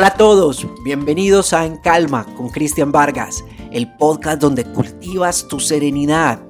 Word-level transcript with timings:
Hola 0.00 0.08
a 0.08 0.16
todos, 0.16 0.66
bienvenidos 0.82 1.52
a 1.52 1.66
En 1.66 1.76
Calma 1.76 2.24
con 2.34 2.48
Cristian 2.48 2.90
Vargas, 2.90 3.44
el 3.70 3.86
podcast 3.98 4.40
donde 4.40 4.64
cultivas 4.64 5.46
tu 5.46 5.60
serenidad. 5.60 6.40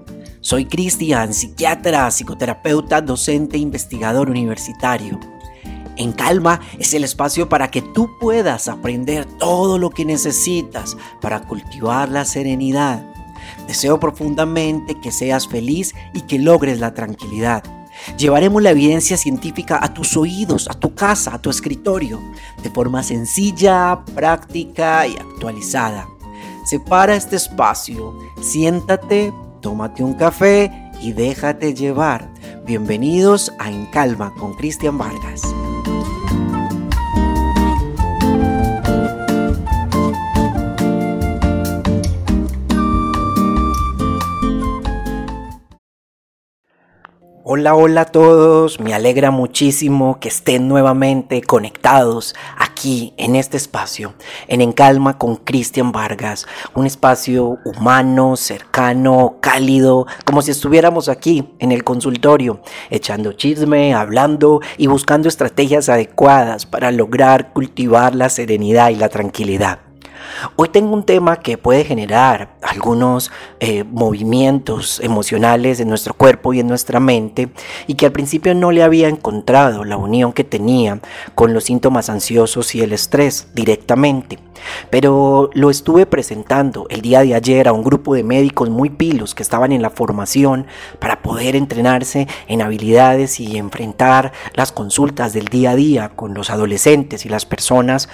Soy 0.41 0.67
Cristian, 0.67 1.35
psiquiatra, 1.35 2.09
psicoterapeuta, 2.13 3.01
docente 3.01 3.57
e 3.57 3.59
investigador 3.59 4.31
universitario. 4.31 5.19
En 5.97 6.13
Calma 6.13 6.61
es 6.79 6.95
el 6.95 7.03
espacio 7.03 7.49
para 7.49 7.73
que 7.73 7.83
tú 7.83 8.09
puedas 8.21 8.69
aprender 8.69 9.25
todo 9.25 9.79
lo 9.79 9.91
que 9.91 10.05
necesitas 10.05 10.97
para 11.21 11.41
cultivar 11.49 12.09
la 12.09 12.27
serenidad. 12.27 13.05
Deseo 13.67 13.99
profundamente 13.99 15.01
que 15.01 15.11
seas 15.11 15.49
feliz 15.49 15.93
y 16.15 16.21
que 16.21 16.39
logres 16.39 16.79
la 16.79 16.95
tranquilidad. 16.95 17.65
Llevaremos 18.17 18.63
la 18.63 18.71
evidencia 18.71 19.17
científica 19.17 19.79
a 19.83 19.93
tus 19.95 20.17
oídos, 20.17 20.69
a 20.69 20.75
tu 20.75 20.95
casa, 20.95 21.35
a 21.35 21.43
tu 21.43 21.51
escritorio, 21.51 22.21
de 22.63 22.71
forma 22.71 23.03
sencilla, 23.03 24.05
práctica 24.15 25.07
y 25.07 25.17
actualizada. 25.17 26.09
Separa 26.65 27.17
este 27.17 27.37
espacio, 27.37 28.19
siéntate, 28.41 29.33
tómate 29.61 30.05
un 30.05 30.15
café 30.15 30.71
y 31.01 31.13
déjate 31.13 31.75
llevar. 31.75 32.33
Bienvenidos 32.67 33.53
a 33.59 33.71
En 33.71 33.87
Calma 33.87 34.33
con 34.39 34.55
Cristian 34.55 34.99
Vargas. 34.99 35.43
Hola, 47.53 47.75
hola 47.75 48.03
a 48.03 48.05
todos, 48.05 48.79
me 48.79 48.95
alegra 48.95 49.33
muchísimo 49.33 50.21
que 50.21 50.29
estén 50.29 50.69
nuevamente 50.69 51.43
conectados 51.43 52.37
aquí 52.57 53.13
en 53.17 53.35
este 53.35 53.57
espacio, 53.57 54.15
en 54.47 54.61
En 54.61 54.71
Calma 54.71 55.19
con 55.19 55.35
Cristian 55.35 55.91
Vargas, 55.91 56.47
un 56.77 56.87
espacio 56.87 57.59
humano, 57.65 58.37
cercano, 58.37 59.39
cálido, 59.41 60.07
como 60.25 60.43
si 60.43 60.53
estuviéramos 60.53 61.09
aquí 61.09 61.53
en 61.59 61.73
el 61.73 61.83
consultorio, 61.83 62.61
echando 62.89 63.33
chisme, 63.33 63.95
hablando 63.95 64.61
y 64.77 64.87
buscando 64.87 65.29
estrategias 65.29 65.89
adecuadas 65.89 66.67
para 66.67 66.93
lograr 66.93 67.53
cultivar 67.53 68.15
la 68.15 68.29
serenidad 68.29 68.91
y 68.91 68.95
la 68.95 69.09
tranquilidad. 69.09 69.90
Hoy 70.57 70.69
tengo 70.69 70.93
un 70.93 71.05
tema 71.05 71.41
que 71.41 71.59
puede 71.59 71.85
generar 71.85 72.57
algunos 72.63 73.31
eh, 73.61 73.85
movimientos 73.85 75.01
emocionales 75.01 75.81
en 75.81 75.89
nuestro 75.89 76.15
cuerpo 76.15 76.53
y 76.53 76.61
en 76.61 76.69
nuestra 76.69 77.01
mente 77.01 77.51
y 77.87 77.95
que 77.95 78.07
al 78.07 78.13
principio 78.13 78.55
no 78.55 78.73
le 78.73 78.83
había 78.83 79.09
encontrado 79.09 79.85
la 79.85 79.97
unión 79.97 80.33
que 80.33 80.45
tenía 80.45 81.01
con 81.35 81.55
los 81.55 81.65
síntomas 81.65 82.09
ansiosos 82.09 82.75
y 82.75 82.83
el 82.83 82.93
estrés 82.93 83.49
directamente. 83.55 84.39
Pero 84.91 85.51
lo 85.55 85.71
estuve 85.71 86.07
presentando 86.07 86.87
el 86.91 87.01
día 87.01 87.23
de 87.23 87.35
ayer 87.35 87.69
a 87.69 87.73
un 87.73 87.83
grupo 87.83 88.15
de 88.15 88.25
médicos 88.25 88.69
muy 88.69 88.91
pilos 88.91 89.35
que 89.35 89.43
estaban 89.43 89.73
en 89.73 89.83
la 89.83 89.91
formación 89.91 90.67
para 90.99 91.23
poder 91.23 91.57
entrenarse 91.57 92.29
en 92.47 92.63
habilidades 92.63 93.41
y 93.41 93.57
enfrentar 93.57 94.33
las 94.55 94.73
consultas 94.73 95.33
del 95.33 95.47
día 95.47 95.71
a 95.71 95.77
día 95.77 96.11
con 96.11 96.35
los 96.35 96.51
adolescentes 96.51 97.25
y 97.25 97.29
las 97.29 97.47
personas. 97.47 98.09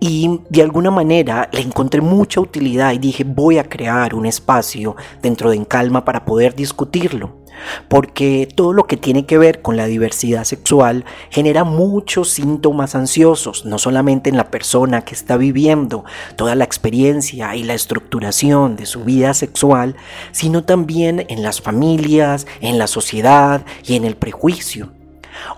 Y 0.00 0.40
de 0.48 0.62
alguna 0.62 0.90
manera 0.90 1.48
le 1.52 1.60
encontré 1.60 2.00
mucha 2.00 2.40
utilidad 2.40 2.92
y 2.92 2.98
dije 2.98 3.24
voy 3.24 3.58
a 3.58 3.68
crear 3.68 4.14
un 4.14 4.26
espacio 4.26 4.96
dentro 5.22 5.50
de 5.50 5.56
En 5.56 5.64
Calma 5.64 6.04
para 6.04 6.24
poder 6.24 6.54
discutirlo 6.54 7.42
porque 7.88 8.48
todo 8.54 8.72
lo 8.72 8.86
que 8.86 8.96
tiene 8.96 9.26
que 9.26 9.38
ver 9.38 9.62
con 9.62 9.76
la 9.76 9.86
diversidad 9.86 10.44
sexual 10.44 11.04
genera 11.30 11.64
muchos 11.64 12.30
síntomas 12.30 12.94
ansiosos, 12.94 13.64
no 13.64 13.78
solamente 13.78 14.30
en 14.30 14.36
la 14.36 14.50
persona 14.50 15.04
que 15.04 15.14
está 15.14 15.36
viviendo 15.36 16.04
toda 16.36 16.54
la 16.54 16.64
experiencia 16.64 17.54
y 17.56 17.62
la 17.62 17.74
estructuración 17.74 18.76
de 18.76 18.86
su 18.86 19.04
vida 19.04 19.34
sexual, 19.34 19.96
sino 20.32 20.64
también 20.64 21.26
en 21.28 21.42
las 21.42 21.60
familias, 21.60 22.46
en 22.60 22.78
la 22.78 22.86
sociedad 22.86 23.64
y 23.84 23.96
en 23.96 24.04
el 24.04 24.16
prejuicio. 24.16 25.01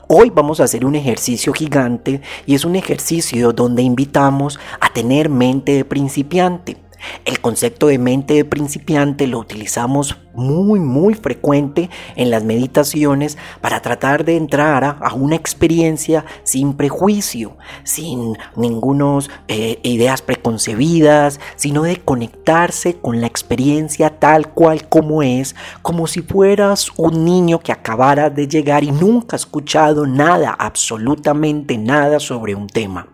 Hoy 0.09 0.31
vamos 0.31 0.61
a 0.61 0.65
hacer 0.65 0.85
un 0.85 0.95
ejercicio 0.95 1.53
gigante 1.53 2.21
y 2.47 2.55
es 2.55 2.65
un 2.65 2.77
ejercicio 2.77 3.53
donde 3.53 3.83
invitamos 3.83 4.59
a 4.81 4.93
tener 4.93 5.29
mente 5.29 5.73
de 5.73 5.85
principiante. 5.85 6.77
El 7.25 7.41
concepto 7.41 7.87
de 7.87 7.99
mente 7.99 8.35
de 8.35 8.45
principiante 8.45 9.27
lo 9.27 9.39
utilizamos 9.39 10.17
muy, 10.35 10.81
muy 10.81 11.15
frecuente 11.15 11.91
en 12.17 12.31
las 12.31 12.45
meditaciones 12.45 13.39
para 13.61 13.81
tratar 13.81 14.25
de 14.25 14.37
entrar 14.37 14.85
a, 14.85 15.15
una 15.15 15.37
experiencia 15.37 16.25
sin 16.43 16.75
prejuicio, 16.75 17.57
sin 17.85 18.37
ningunas 18.57 19.31
eh, 19.49 19.79
ideas 19.83 20.23
preconcebidas, 20.23 21.41
sino 21.57 21.83
de 21.83 21.97
conectarse 21.97 22.97
con 22.97 23.21
la 23.21 23.27
experiencia 23.27 24.19
tal 24.19 24.49
cual 24.49 24.89
como 24.89 25.23
es, 25.23 25.55
como 25.83 26.07
si 26.07 26.23
fueras 26.23 26.91
un 26.97 27.25
niño 27.25 27.61
que 27.61 27.73
acabara 27.73 28.31
de 28.31 28.49
llegar 28.49 28.85
y 28.85 28.91
nunca 28.91 29.37
ha 29.37 29.39
escuchado 29.39 30.07
nada, 30.07 30.55
absolutamente 30.59 31.79
nada 31.79 32.21
sobre 32.21 32.55
un 32.55 32.69
tema. 32.69 33.07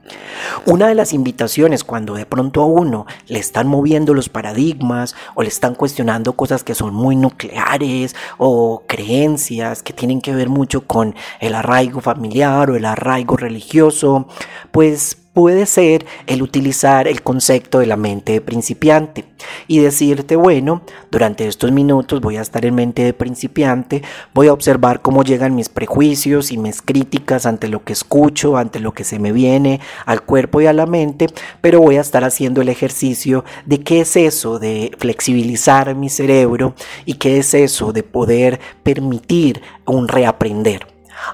Una 0.66 0.88
de 0.88 0.94
las 0.94 1.12
invitaciones 1.12 1.84
cuando 1.84 2.14
de 2.14 2.26
pronto 2.26 2.62
a 2.62 2.66
uno 2.66 3.06
le 3.26 3.38
están 3.38 3.68
moviendo 3.68 4.14
los 4.14 4.28
paradigmas 4.28 5.14
o 5.34 5.42
le 5.42 5.48
están 5.48 5.74
cuestionando 5.74 6.32
cosas 6.34 6.64
que 6.64 6.74
son 6.74 6.94
muy 6.94 7.09
nucleares 7.16 8.16
o 8.38 8.82
creencias 8.86 9.82
que 9.82 9.92
tienen 9.92 10.20
que 10.20 10.34
ver 10.34 10.48
mucho 10.48 10.86
con 10.86 11.14
el 11.40 11.54
arraigo 11.54 12.00
familiar 12.00 12.70
o 12.70 12.76
el 12.76 12.84
arraigo 12.84 13.36
religioso, 13.36 14.28
pues 14.70 15.19
puede 15.32 15.66
ser 15.66 16.06
el 16.26 16.42
utilizar 16.42 17.06
el 17.06 17.22
concepto 17.22 17.78
de 17.78 17.86
la 17.86 17.96
mente 17.96 18.32
de 18.32 18.40
principiante 18.40 19.24
y 19.68 19.78
decirte, 19.78 20.36
bueno, 20.36 20.82
durante 21.10 21.46
estos 21.46 21.70
minutos 21.72 22.20
voy 22.20 22.36
a 22.36 22.42
estar 22.42 22.66
en 22.66 22.74
mente 22.74 23.04
de 23.04 23.12
principiante, 23.12 24.02
voy 24.34 24.48
a 24.48 24.52
observar 24.52 25.02
cómo 25.02 25.22
llegan 25.22 25.54
mis 25.54 25.68
prejuicios 25.68 26.50
y 26.50 26.58
mis 26.58 26.82
críticas 26.82 27.46
ante 27.46 27.68
lo 27.68 27.84
que 27.84 27.92
escucho, 27.92 28.56
ante 28.56 28.80
lo 28.80 28.92
que 28.92 29.04
se 29.04 29.18
me 29.18 29.32
viene 29.32 29.80
al 30.04 30.22
cuerpo 30.22 30.60
y 30.60 30.66
a 30.66 30.72
la 30.72 30.86
mente, 30.86 31.28
pero 31.60 31.80
voy 31.80 31.96
a 31.96 32.00
estar 32.00 32.24
haciendo 32.24 32.60
el 32.60 32.68
ejercicio 32.68 33.44
de 33.66 33.80
qué 33.80 34.00
es 34.00 34.16
eso 34.16 34.58
de 34.58 34.90
flexibilizar 34.98 35.94
mi 35.94 36.08
cerebro 36.08 36.74
y 37.04 37.14
qué 37.14 37.38
es 37.38 37.54
eso 37.54 37.92
de 37.92 38.02
poder 38.02 38.60
permitir 38.82 39.62
un 39.86 40.08
reaprender. 40.08 40.86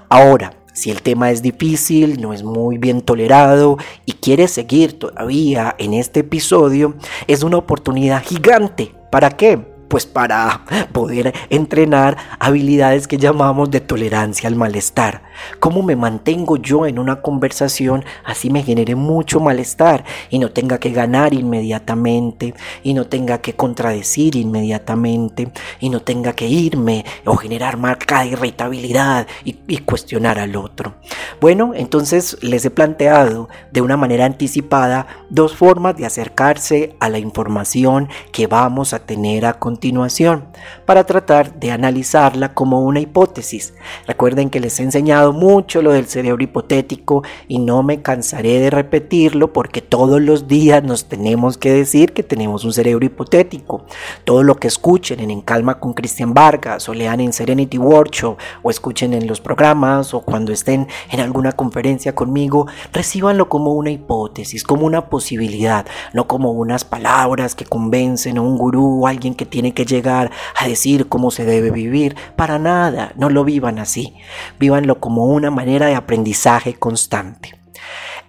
Ahora, 0.09 0.53
si 0.77 0.91
el 0.91 1.01
tema 1.01 1.31
es 1.31 1.41
difícil, 1.41 2.21
no 2.21 2.35
es 2.35 2.43
muy 2.43 2.77
bien 2.77 3.01
tolerado 3.01 3.79
y 4.05 4.13
quieres 4.13 4.51
seguir 4.51 4.99
todavía 4.99 5.75
en 5.79 5.95
este 5.95 6.21
episodio, 6.21 6.95
es 7.27 7.43
una 7.43 7.57
oportunidad 7.57 8.23
gigante. 8.23 8.93
¿Para 9.11 9.31
qué? 9.31 9.76
Pues 9.89 10.07
para 10.07 10.65
poder 10.93 11.35
entrenar 11.51 12.17
habilidades 12.39 13.07
que 13.07 13.19
llamamos 13.19 13.71
de 13.71 13.81
tolerancia 13.81 14.49
al 14.49 14.57
malestar. 14.57 15.23
¿Cómo 15.61 15.83
me 15.83 15.97
mantengo 15.97 16.57
yo 16.57 16.87
en 16.87 16.99
una 16.99 17.21
conversación 17.23 18.05
así 18.25 18.51
me 18.51 18.63
genere 18.63 18.95
mucho 18.95 19.41
malestar 19.41 20.05
y 20.31 20.39
no 20.39 20.51
tenga 20.51 20.79
que 20.79 20.91
ganar 20.91 21.35
inmediatamente 21.35 22.55
y 22.83 22.95
no 22.95 23.07
tenga 23.07 23.39
que 23.39 23.55
contradecir 23.55 24.37
inmediatamente 24.37 25.51
y 25.81 25.91
no 25.91 26.03
tenga 26.03 26.33
que 26.33 26.47
irme 26.47 27.05
o 27.25 27.37
generar 27.37 27.77
marca 27.77 28.25
irritabilidad 28.25 29.27
y, 29.45 29.59
y 29.69 29.79
cuestionar 29.79 30.39
al 30.39 30.57
otro? 30.57 30.95
Bueno, 31.41 31.73
entonces 31.75 32.39
les 32.43 32.65
he 32.65 32.71
planteado 32.71 33.49
de 33.73 33.83
una 33.83 33.97
manera 33.97 34.25
anticipada 34.25 35.07
dos 35.29 35.55
formas 35.55 35.97
de 35.97 36.07
acercarse 36.07 36.97
a 37.01 37.09
la 37.09 37.19
información 37.19 38.09
que 38.33 38.47
vamos 38.47 38.93
a 38.93 39.01
tener 39.01 39.45
a 39.47 39.55
continuación 39.55 39.76
continuación 39.77 40.47
para 40.87 41.05
tratar 41.05 41.61
de 41.61 41.71
analizarla 41.71 42.55
como 42.55 42.81
una 42.81 43.01
hipótesis. 43.01 43.75
Recuerden 44.07 44.49
que 44.49 44.59
les 44.59 44.81
he 44.81 44.85
enseñado 44.85 45.35
mucho 45.35 45.83
lo 45.83 45.93
del 45.93 46.07
cerebro 46.07 46.43
hipotético 46.43 47.23
y 47.47 47.59
no 47.59 47.83
me 47.83 48.01
cansaré 48.01 48.59
de 48.59 48.71
repetirlo 48.71 49.53
porque 49.53 49.83
todos 49.83 50.23
los 50.23 50.49
días 50.49 50.83
nos 50.83 51.05
tenemos 51.05 51.59
que 51.59 51.71
decir 51.73 52.15
que 52.15 52.23
tenemos 52.23 52.65
un 52.65 52.73
cerebro 52.73 53.05
hipotético. 53.05 53.85
Todo 54.25 54.43
lo 54.43 54.55
que 54.55 54.69
escuchen 54.69 55.21
en 55.21 55.31
En 55.31 55.43
Calma 55.43 55.79
con 55.79 55.93
Cristian 55.93 56.33
Vargas 56.33 56.89
o 56.89 56.95
lean 56.95 57.21
en 57.21 57.35
Serenity 57.35 57.77
Workshop 57.77 58.39
o 58.63 58.71
escuchen 58.71 59.13
en 59.13 59.27
los 59.27 59.43
programas 59.43 60.15
o 60.15 60.23
cuando 60.23 60.53
estén 60.53 60.89
en 61.11 61.21
alguna 61.21 61.53
conferencia 61.53 62.15
conmigo, 62.15 62.67
recíbanlo 62.95 63.51
como 63.51 63.75
una 63.75 63.91
hipótesis, 63.91 64.65
como 64.65 64.87
una 64.87 65.11
posibilidad, 65.11 65.85
no 66.15 66.27
como 66.27 66.53
unas 66.53 66.85
palabras 66.87 67.55
que 67.55 67.67
convencen 67.67 68.39
a 68.39 68.41
un 68.41 68.57
gurú 68.57 69.03
o 69.03 69.07
alguien 69.07 69.35
que 69.35 69.45
tiene 69.45 69.66
que 69.73 69.85
llegar 69.85 70.31
a 70.57 70.67
decir 70.69 71.09
cómo 71.09 71.31
se 71.31 71.45
debe 71.45 71.71
vivir. 71.71 72.17
Para 72.37 72.59
nada, 72.59 73.13
no 73.17 73.31
lo 73.31 73.45
vivan 73.45 73.79
así. 73.79 74.15
Vívanlo 74.59 75.01
como 75.01 75.27
una 75.27 75.51
manera 75.51 75.87
de 75.87 75.95
aprendizaje 75.95 76.75
constante. 76.75 77.59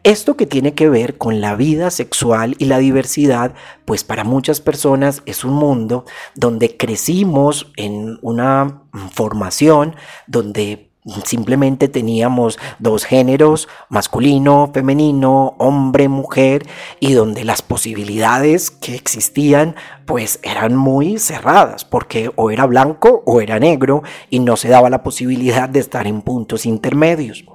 Esto 0.03 0.37
que 0.37 0.45
tiene 0.45 0.73
que 0.73 0.89
ver 0.89 1.17
con 1.17 1.41
la 1.41 1.55
vida 1.55 1.91
sexual 1.91 2.55
y 2.59 2.65
la 2.65 2.77
diversidad, 2.77 3.53
pues 3.83 4.03
para 4.03 4.23
muchas 4.23 4.61
personas 4.61 5.21
es 5.25 5.43
un 5.43 5.53
mundo 5.53 6.05
donde 6.35 6.77
crecimos 6.77 7.73
en 7.75 8.17
una 8.21 8.83
formación 9.11 9.95
donde 10.27 10.86
simplemente 11.25 11.87
teníamos 11.87 12.59
dos 12.79 13.05
géneros, 13.05 13.67
masculino, 13.89 14.71
femenino, 14.73 15.55
hombre, 15.57 16.09
mujer, 16.09 16.67
y 16.99 17.13
donde 17.13 17.43
las 17.43 17.61
posibilidades 17.61 18.71
que 18.71 18.95
existían 18.95 19.75
pues 20.05 20.39
eran 20.43 20.75
muy 20.75 21.19
cerradas, 21.19 21.83
porque 21.83 22.31
o 22.35 22.49
era 22.49 22.65
blanco 22.65 23.23
o 23.25 23.41
era 23.41 23.59
negro 23.59 24.03
y 24.29 24.39
no 24.39 24.55
se 24.55 24.69
daba 24.69 24.89
la 24.89 25.03
posibilidad 25.03 25.67
de 25.67 25.79
estar 25.79 26.07
en 26.07 26.21
puntos 26.21 26.65
intermedios. 26.65 27.45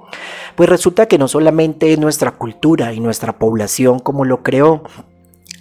Pues 0.55 0.69
resulta 0.69 1.07
que 1.07 1.17
no 1.17 1.27
solamente 1.27 1.97
nuestra 1.97 2.31
cultura 2.31 2.93
y 2.93 2.99
nuestra 2.99 3.39
población 3.39 3.99
como 3.99 4.25
lo 4.25 4.43
creó, 4.43 4.83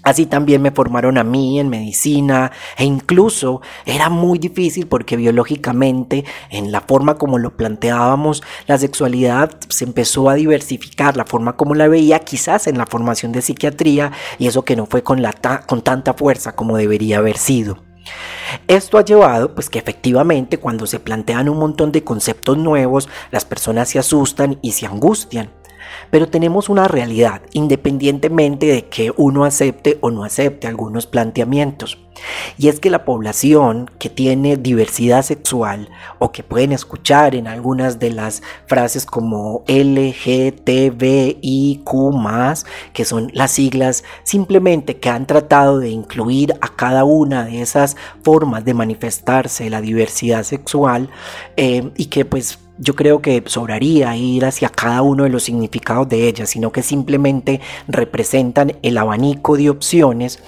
Así 0.03 0.27
también 0.27 0.63
me 0.63 0.73
formaron 0.73 1.17
a 1.17 1.25
mí 1.25 1.61
en 1.61 1.69
medicina 1.69 2.51
e 2.77 2.85
incluso 2.85 3.61
era 3.87 4.09
muy 4.09 4.39
difícil 4.39 4.87
porque 4.87 5.17
biológicamente 5.17 6.25
en 6.51 6.73
la 6.73 6.81
forma 6.81 7.19
como 7.19 7.39
lo 7.39 7.57
planteábamos 7.57 8.43
la 8.67 8.79
sexualidad 8.79 9.51
se 9.69 9.85
empezó 9.85 10.29
a 10.29 10.35
diversificar, 10.35 11.17
la 11.17 11.25
forma 11.25 11.57
como 11.57 11.75
la 11.75 11.87
veía 11.87 12.19
quizás 12.19 12.67
en 12.67 12.79
la 12.79 12.87
formación 12.87 13.33
de 13.33 13.43
psiquiatría 13.43 14.13
y 14.39 14.49
eso 14.49 14.65
que 14.65 14.77
no 14.77 14.87
fue 14.87 15.03
con, 15.03 15.23
la 15.23 15.33
con 15.67 15.83
tanta 15.83 16.15
fuerza 16.15 16.57
como 16.57 16.77
debería 16.77 17.19
haber 17.19 17.37
sido. 17.37 17.79
Esto 18.67 18.99
ha 18.99 19.05
llevado 19.05 19.55
pues 19.55 19.71
que 19.71 19.79
efectivamente 19.79 20.59
cuando 20.59 20.87
se 20.87 20.99
plantean 20.99 21.49
un 21.49 21.59
montón 21.59 21.93
de 21.93 22.03
conceptos 22.03 22.59
nuevos 22.59 23.09
las 23.31 23.45
personas 23.45 23.89
se 23.89 23.99
asustan 23.99 24.59
y 24.63 24.73
se 24.73 24.87
angustian. 24.87 25.51
Pero 26.11 26.29
tenemos 26.29 26.69
una 26.69 26.89
realidad, 26.89 27.43
independientemente 27.53 28.67
de 28.67 28.87
que 28.87 29.13
uno 29.17 29.45
acepte 29.45 29.99
o 30.01 30.11
no 30.11 30.25
acepte 30.25 30.67
algunos 30.67 31.07
planteamientos. 31.07 31.99
Y 32.59 32.69
es 32.69 32.81
que 32.81 32.91
la 32.91 33.05
población 33.05 33.91
que 33.99 34.11
tiene 34.11 34.57
diversidad 34.57 35.23
sexual 35.23 35.89
o 36.19 36.33
que 36.33 36.43
pueden 36.43 36.73
escuchar 36.73 37.35
en 37.35 37.47
algunas 37.47 37.99
de 37.99 38.11
las 38.11 38.43
frases 38.67 39.07
como 39.07 39.65
LGTBIQ, 39.67 41.03
que 42.93 43.05
son 43.05 43.31
las 43.33 43.53
siglas 43.53 44.05
simplemente 44.25 44.99
que 44.99 45.09
han 45.09 45.27
tratado 45.27 45.79
de 45.79 45.89
incluir 45.91 46.55
a 46.61 46.69
cada 46.69 47.05
una 47.05 47.45
de 47.45 47.63
esas 47.63 47.97
formas 48.23 48.65
de 48.65 48.75
manifestarse 48.75 49.71
la 49.71 49.81
diversidad 49.81 50.43
sexual 50.43 51.09
eh, 51.57 51.91
y 51.97 52.07
que 52.07 52.25
pues 52.25 52.59
yo 52.83 52.97
creo 52.97 53.23
que 53.23 53.45
sobraría 53.47 54.17
ir 54.17 54.45
hacia 54.45 54.69
cada 54.69 55.03
uno 55.03 55.23
de 55.23 55.31
los 55.31 55.45
significados 55.45 56.09
de 56.09 56.27
ellas, 56.27 56.51
sino 56.51 56.73
que 56.73 56.83
simplemente 56.83 57.61
representan 57.87 58.77
el 58.83 58.99
abanico 58.99 59.57
de 59.57 59.71
opciones, 59.71 60.43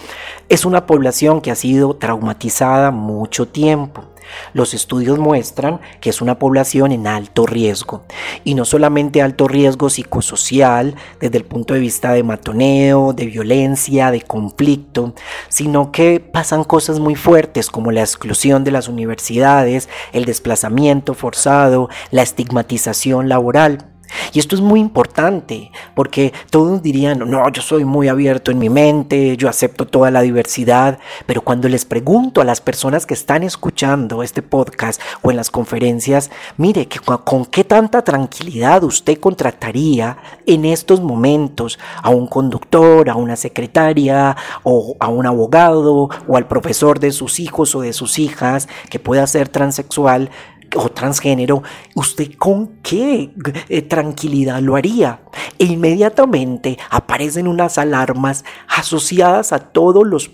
es 0.48 0.64
una 0.64 0.84
población 0.84 1.40
que 1.40 1.52
ha 1.52 1.54
sido 1.54 1.94
traumatizada 1.94 2.90
mucho 2.90 3.46
tiempo. 3.46 4.13
Los 4.52 4.74
estudios 4.74 5.18
muestran 5.18 5.80
que 6.00 6.10
es 6.10 6.20
una 6.20 6.38
población 6.38 6.92
en 6.92 7.06
alto 7.06 7.46
riesgo 7.46 8.04
y 8.44 8.54
no 8.54 8.64
solamente 8.64 9.22
alto 9.22 9.48
riesgo 9.48 9.90
psicosocial 9.90 10.94
desde 11.20 11.38
el 11.38 11.44
punto 11.44 11.74
de 11.74 11.80
vista 11.80 12.12
de 12.12 12.22
matoneo, 12.22 13.12
de 13.12 13.26
violencia, 13.26 14.10
de 14.10 14.22
conflicto, 14.22 15.14
sino 15.48 15.92
que 15.92 16.20
pasan 16.20 16.64
cosas 16.64 17.00
muy 17.00 17.14
fuertes 17.14 17.70
como 17.70 17.92
la 17.92 18.00
exclusión 18.00 18.64
de 18.64 18.70
las 18.70 18.88
universidades, 18.88 19.88
el 20.12 20.24
desplazamiento 20.24 21.14
forzado, 21.14 21.88
la 22.10 22.22
estigmatización 22.22 23.28
laboral. 23.28 23.93
Y 24.32 24.38
esto 24.38 24.54
es 24.54 24.60
muy 24.60 24.80
importante 24.80 25.70
porque 25.94 26.32
todos 26.50 26.82
dirían, 26.82 27.18
no, 27.18 27.48
yo 27.50 27.62
soy 27.62 27.84
muy 27.84 28.08
abierto 28.08 28.50
en 28.50 28.58
mi 28.58 28.68
mente, 28.68 29.36
yo 29.36 29.48
acepto 29.48 29.86
toda 29.86 30.10
la 30.10 30.22
diversidad, 30.22 30.98
pero 31.26 31.42
cuando 31.42 31.68
les 31.68 31.84
pregunto 31.84 32.40
a 32.40 32.44
las 32.44 32.60
personas 32.60 33.06
que 33.06 33.14
están 33.14 33.42
escuchando 33.42 34.22
este 34.22 34.42
podcast 34.42 35.00
o 35.22 35.30
en 35.30 35.36
las 35.36 35.50
conferencias, 35.50 36.30
mire, 36.56 36.86
que 36.86 36.98
con 37.00 37.46
qué 37.46 37.64
tanta 37.64 38.02
tranquilidad 38.02 38.84
usted 38.84 39.18
contrataría 39.18 40.16
en 40.46 40.64
estos 40.64 41.00
momentos 41.00 41.78
a 42.02 42.10
un 42.10 42.26
conductor, 42.26 43.08
a 43.08 43.16
una 43.16 43.36
secretaria 43.36 44.36
o 44.62 44.96
a 45.00 45.08
un 45.08 45.26
abogado 45.26 46.08
o 46.26 46.36
al 46.36 46.46
profesor 46.46 46.98
de 46.98 47.12
sus 47.12 47.40
hijos 47.40 47.74
o 47.74 47.80
de 47.80 47.92
sus 47.92 48.18
hijas 48.18 48.68
que 48.90 48.98
pueda 48.98 49.26
ser 49.26 49.48
transexual, 49.48 50.30
o 50.74 50.88
transgénero, 50.90 51.62
¿usted 51.94 52.32
con 52.36 52.78
qué 52.82 53.30
eh, 53.68 53.82
tranquilidad 53.82 54.60
lo 54.60 54.76
haría? 54.76 55.20
E 55.58 55.64
inmediatamente 55.64 56.78
aparecen 56.90 57.48
unas 57.48 57.78
alarmas 57.78 58.44
asociadas 58.68 59.52
a 59.52 59.58
todos 59.58 60.06
los 60.06 60.28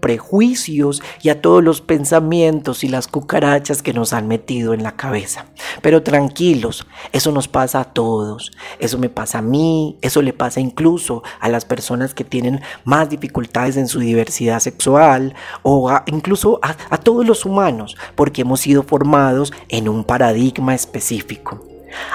prejuicios 0.00 1.02
y 1.22 1.28
a 1.28 1.40
todos 1.40 1.62
los 1.62 1.80
pensamientos 1.80 2.84
y 2.84 2.88
las 2.88 3.08
cucarachas 3.08 3.82
que 3.82 3.92
nos 3.92 4.12
han 4.12 4.28
metido 4.28 4.74
en 4.74 4.82
la 4.82 4.96
cabeza. 4.96 5.46
Pero 5.82 6.02
tranquilos, 6.02 6.86
eso 7.12 7.32
nos 7.32 7.48
pasa 7.48 7.80
a 7.80 7.84
todos, 7.92 8.52
eso 8.78 8.98
me 8.98 9.08
pasa 9.08 9.38
a 9.38 9.42
mí, 9.42 9.98
eso 10.02 10.22
le 10.22 10.32
pasa 10.32 10.60
incluso 10.60 11.22
a 11.40 11.48
las 11.48 11.64
personas 11.64 12.14
que 12.14 12.24
tienen 12.24 12.60
más 12.84 13.10
dificultades 13.10 13.76
en 13.76 13.88
su 13.88 14.00
diversidad 14.00 14.60
sexual 14.60 15.34
o 15.62 15.90
incluso 16.06 16.60
a, 16.62 16.98
todos 16.98 17.26
los 17.26 17.44
humanos, 17.44 17.96
porque 18.14 18.42
hemos 18.42 18.60
sido 18.60 18.82
formados 18.82 19.52
en 19.68 19.88
un 19.88 20.04
paradigma 20.04 20.74
específico. 20.74 21.67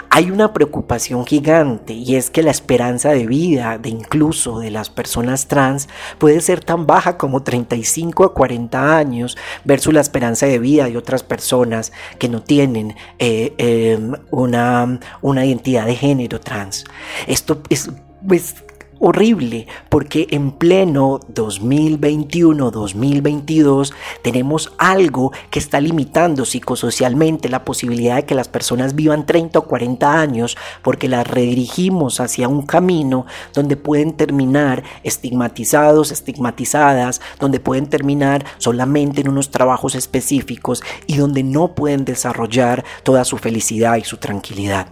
Hay 0.10 0.30
una 0.32 0.54
preocupación 0.54 1.26
gigante 1.26 1.94
y 1.94 2.16
es 2.16 2.30
que 2.30 2.44
la 2.44 2.52
esperanza 2.52 3.10
de 3.12 3.26
vida 3.26 3.78
de 3.78 3.90
incluso 3.90 4.60
de 4.60 4.72
las 4.72 4.90
personas 4.90 5.48
trans 5.48 5.90
puede 6.20 6.42
ser 6.42 6.64
tan 6.64 6.86
baja 6.86 7.18
como 7.18 7.44
35 7.44 8.24
a 8.26 8.34
40 8.34 8.98
años 8.98 9.38
versus 9.64 9.94
la 9.94 10.02
esperanza 10.02 10.46
de 10.46 10.60
vida 10.60 10.86
de 10.86 10.98
otras 10.98 11.24
personas 11.24 11.92
que 12.20 12.30
no 12.30 12.44
tienen 12.44 12.96
eh, 13.20 13.54
em, 13.58 14.14
una, 14.32 15.00
una 15.22 15.46
identidad 15.46 15.86
de 15.86 15.96
género 15.96 16.40
trans. 16.40 16.86
Esto 17.28 17.62
es 17.70 17.90
pues, 18.28 18.56
horrible 19.00 19.68
porque 19.90 20.28
en 20.32 20.52
pleno 20.52 21.20
2021-2022 21.34 23.94
tenemos 24.22 24.74
algo 24.78 25.32
que 25.50 25.60
está 25.60 25.82
limitando 25.82 26.46
psicosocialmente 26.46 27.50
la 27.50 27.66
posibilidad 27.66 28.18
de 28.18 28.26
que 28.26 28.36
las 28.36 28.48
personas 28.48 28.94
vivan 28.96 29.26
30 29.26 29.58
o 29.60 29.66
40 29.66 30.20
años 30.20 30.58
porque 30.82 31.08
las 31.08 31.28
redirigimos 31.28 32.20
hacia 32.20 32.48
un 32.48 32.64
camino 32.64 33.26
donde 33.54 33.78
pueden 33.78 34.14
terminar 34.14 34.84
estigmatizados, 35.04 36.12
estigmatizadas, 36.12 37.22
donde 37.40 37.60
pueden 37.60 37.88
terminar 37.88 38.46
solamente 38.58 39.22
en 39.22 39.30
unos 39.30 39.52
trabajos 39.52 39.96
específicos 39.96 40.84
y 41.08 41.18
donde 41.18 41.44
no 41.44 41.76
pueden 41.76 42.06
desarrollar 42.06 42.84
toda 43.04 43.26
su 43.26 43.38
felicidad 43.38 43.98
y 43.98 44.04
su 44.04 44.18
tranquilidad. 44.18 44.88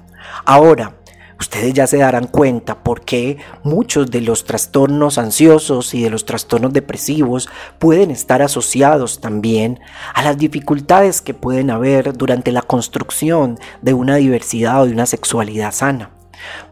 Ahora, 0.46 1.01
ustedes 1.42 1.74
ya 1.74 1.88
se 1.88 1.98
darán 1.98 2.28
cuenta 2.28 2.84
por 2.84 3.02
qué 3.02 3.38
muchos 3.64 4.12
de 4.12 4.22
los 4.22 4.46
trastornos 4.46 5.18
ansiosos 5.18 5.94
y 5.94 6.04
de 6.04 6.12
los 6.12 6.26
trastornos 6.26 6.72
depresivos 6.72 7.50
pueden 7.80 8.12
estar 8.12 8.44
asociados 8.44 9.20
también 9.20 9.80
a 10.14 10.22
las 10.22 10.38
dificultades 10.38 11.22
que 11.22 11.34
pueden 11.34 11.72
haber 11.72 12.14
durante 12.14 12.52
la 12.52 12.62
construcción 12.62 13.60
de 13.82 13.94
una 13.94 14.18
diversidad 14.18 14.82
o 14.82 14.86
de 14.86 14.94
una 14.94 15.08
sexualidad 15.08 15.72
sana 15.72 16.21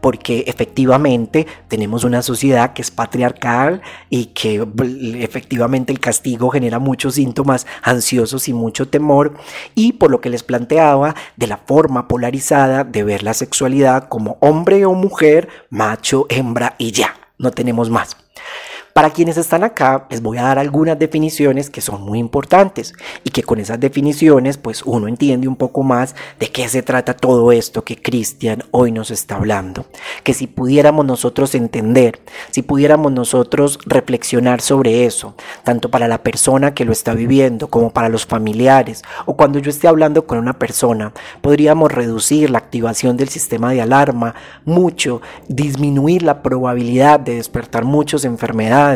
porque 0.00 0.44
efectivamente 0.46 1.46
tenemos 1.68 2.04
una 2.04 2.22
sociedad 2.22 2.72
que 2.72 2.82
es 2.82 2.90
patriarcal 2.90 3.82
y 4.08 4.26
que 4.26 4.66
efectivamente 5.18 5.92
el 5.92 6.00
castigo 6.00 6.50
genera 6.50 6.78
muchos 6.78 7.14
síntomas 7.14 7.66
ansiosos 7.82 8.48
y 8.48 8.52
mucho 8.52 8.88
temor 8.88 9.34
y 9.74 9.92
por 9.92 10.10
lo 10.10 10.20
que 10.20 10.30
les 10.30 10.42
planteaba 10.42 11.14
de 11.36 11.46
la 11.46 11.58
forma 11.58 12.08
polarizada 12.08 12.84
de 12.84 13.04
ver 13.04 13.22
la 13.22 13.34
sexualidad 13.34 14.08
como 14.08 14.38
hombre 14.40 14.84
o 14.86 14.94
mujer, 14.94 15.48
macho, 15.70 16.26
hembra 16.28 16.74
y 16.78 16.92
ya, 16.92 17.14
no 17.38 17.50
tenemos 17.50 17.90
más. 17.90 18.16
Para 19.00 19.14
quienes 19.14 19.38
están 19.38 19.64
acá, 19.64 20.06
les 20.10 20.20
voy 20.20 20.36
a 20.36 20.42
dar 20.42 20.58
algunas 20.58 20.98
definiciones 20.98 21.70
que 21.70 21.80
son 21.80 22.02
muy 22.02 22.18
importantes 22.18 22.92
y 23.24 23.30
que 23.30 23.42
con 23.42 23.58
esas 23.58 23.80
definiciones 23.80 24.58
pues 24.58 24.82
uno 24.84 25.08
entiende 25.08 25.48
un 25.48 25.56
poco 25.56 25.82
más 25.82 26.14
de 26.38 26.48
qué 26.48 26.68
se 26.68 26.82
trata 26.82 27.14
todo 27.14 27.50
esto 27.50 27.82
que 27.82 27.96
Cristian 27.96 28.62
hoy 28.72 28.92
nos 28.92 29.10
está 29.10 29.36
hablando. 29.36 29.86
Que 30.22 30.34
si 30.34 30.46
pudiéramos 30.46 31.06
nosotros 31.06 31.54
entender, 31.54 32.20
si 32.50 32.60
pudiéramos 32.60 33.10
nosotros 33.10 33.78
reflexionar 33.86 34.60
sobre 34.60 35.06
eso, 35.06 35.34
tanto 35.64 35.90
para 35.90 36.06
la 36.06 36.22
persona 36.22 36.74
que 36.74 36.84
lo 36.84 36.92
está 36.92 37.14
viviendo 37.14 37.68
como 37.68 37.94
para 37.94 38.10
los 38.10 38.26
familiares 38.26 39.02
o 39.24 39.34
cuando 39.34 39.60
yo 39.60 39.70
esté 39.70 39.88
hablando 39.88 40.26
con 40.26 40.36
una 40.36 40.58
persona, 40.58 41.14
podríamos 41.40 41.90
reducir 41.90 42.50
la 42.50 42.58
activación 42.58 43.16
del 43.16 43.30
sistema 43.30 43.72
de 43.72 43.80
alarma 43.80 44.34
mucho, 44.66 45.22
disminuir 45.48 46.22
la 46.22 46.42
probabilidad 46.42 47.18
de 47.18 47.36
despertar 47.36 47.86
muchas 47.86 48.26
enfermedades 48.26 48.89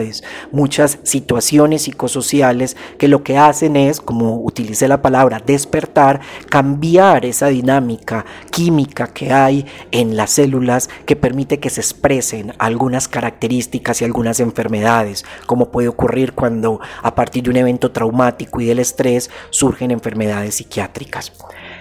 muchas 0.53 0.99
situaciones 1.03 1.83
psicosociales 1.83 2.77
que 2.99 3.09
lo 3.09 3.23
que 3.23 3.39
hacen 3.39 3.77
es, 3.77 4.01
como 4.01 4.43
utilicé 4.43 4.89
la 4.89 5.03
palabra, 5.03 5.43
despertar, 5.45 6.21
cambiar 6.49 7.25
esa 7.25 7.49
dinámica 7.49 8.25
química 8.51 9.09
que 9.09 9.33
hay 9.33 9.67
en 9.91 10.17
las 10.17 10.31
células 10.31 10.89
que 11.07 11.17
permite 11.17 11.61
que 11.61 11.71
se 11.71 11.81
expresen 11.81 12.53
algunas 12.59 13.09
características 13.09 14.01
y 14.01 14.05
algunas 14.05 14.41
enfermedades, 14.41 15.25
como 15.47 15.71
puede 15.71 15.89
ocurrir 15.89 16.33
cuando 16.33 16.81
a 17.03 17.15
partir 17.15 17.45
de 17.45 17.51
un 17.51 17.57
evento 17.57 17.93
traumático 17.93 18.61
y 18.61 18.67
del 18.67 18.79
estrés 18.79 19.31
surgen 19.51 19.91
enfermedades 19.91 20.57
psiquiátricas. 20.57 21.33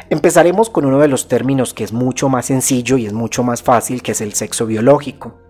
Empezaremos 0.09 0.69
con 0.69 0.85
uno 0.85 0.99
de 0.99 1.07
los 1.07 1.27
términos 1.27 1.73
que 1.73 1.83
es 1.83 1.93
mucho 1.93 2.29
más 2.29 2.45
sencillo 2.45 2.97
y 2.97 3.05
es 3.05 3.13
mucho 3.13 3.43
más 3.43 3.63
fácil, 3.63 4.01
que 4.01 4.11
es 4.11 4.21
el 4.21 4.33
sexo 4.33 4.65
biológico. 4.65 5.42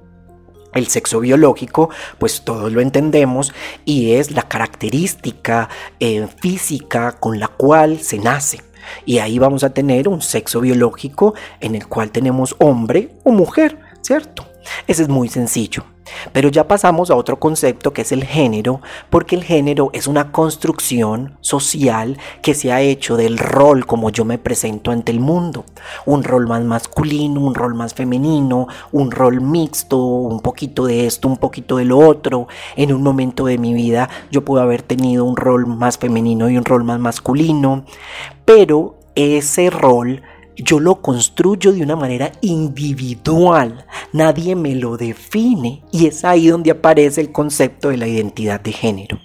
El 0.73 0.87
sexo 0.87 1.19
biológico, 1.19 1.89
pues 2.17 2.41
todos 2.41 2.71
lo 2.71 2.81
entendemos 2.81 3.53
y 3.85 4.13
es 4.13 4.31
la 4.31 4.43
característica 4.43 5.69
eh, 5.99 6.27
física 6.39 7.13
con 7.19 7.39
la 7.39 7.47
cual 7.47 7.99
se 7.99 8.17
nace. 8.17 8.61
Y 9.05 9.19
ahí 9.19 9.39
vamos 9.39 9.63
a 9.63 9.71
tener 9.71 10.07
un 10.07 10.21
sexo 10.21 10.61
biológico 10.61 11.33
en 11.59 11.75
el 11.75 11.87
cual 11.87 12.11
tenemos 12.11 12.55
hombre 12.59 13.11
o 13.23 13.31
mujer, 13.31 13.79
¿cierto? 14.01 14.47
Ese 14.87 15.03
es 15.03 15.09
muy 15.09 15.29
sencillo. 15.29 15.85
Pero 16.31 16.49
ya 16.49 16.67
pasamos 16.67 17.09
a 17.09 17.15
otro 17.15 17.39
concepto 17.39 17.93
que 17.93 18.03
es 18.03 18.11
el 18.11 18.23
género, 18.23 18.81
porque 19.09 19.35
el 19.35 19.43
género 19.43 19.89
es 19.93 20.07
una 20.07 20.31
construcción 20.31 21.37
social 21.41 22.17
que 22.41 22.53
se 22.53 22.71
ha 22.71 22.81
hecho 22.81 23.17
del 23.17 23.37
rol 23.37 23.85
como 23.85 24.09
yo 24.09 24.25
me 24.25 24.37
presento 24.37 24.91
ante 24.91 25.11
el 25.11 25.19
mundo. 25.19 25.65
Un 26.05 26.23
rol 26.23 26.47
más 26.47 26.63
masculino, 26.63 27.41
un 27.41 27.55
rol 27.55 27.75
más 27.75 27.93
femenino, 27.93 28.67
un 28.91 29.11
rol 29.11 29.41
mixto, 29.41 29.97
un 29.97 30.39
poquito 30.39 30.85
de 30.85 31.05
esto, 31.05 31.27
un 31.27 31.37
poquito 31.37 31.77
de 31.77 31.85
lo 31.85 31.99
otro. 31.99 32.47
En 32.75 32.93
un 32.93 33.03
momento 33.03 33.45
de 33.45 33.57
mi 33.57 33.73
vida 33.73 34.09
yo 34.31 34.43
puedo 34.43 34.61
haber 34.61 34.81
tenido 34.81 35.25
un 35.25 35.37
rol 35.37 35.65
más 35.67 35.97
femenino 35.97 36.49
y 36.49 36.57
un 36.57 36.65
rol 36.65 36.83
más 36.83 36.99
masculino, 36.99 37.85
pero 38.45 38.99
ese 39.15 39.69
rol 39.69 40.21
yo 40.55 40.79
lo 40.79 41.01
construyo 41.01 41.71
de 41.71 41.81
una 41.81 41.95
manera 41.95 42.31
individual, 42.41 43.85
nadie 44.11 44.55
me 44.55 44.75
lo 44.75 44.97
define 44.97 45.83
y 45.91 46.07
es 46.07 46.23
ahí 46.23 46.47
donde 46.47 46.71
aparece 46.71 47.21
el 47.21 47.31
concepto 47.31 47.89
de 47.89 47.97
la 47.97 48.07
identidad 48.07 48.61
de 48.61 48.71
género. 48.71 49.19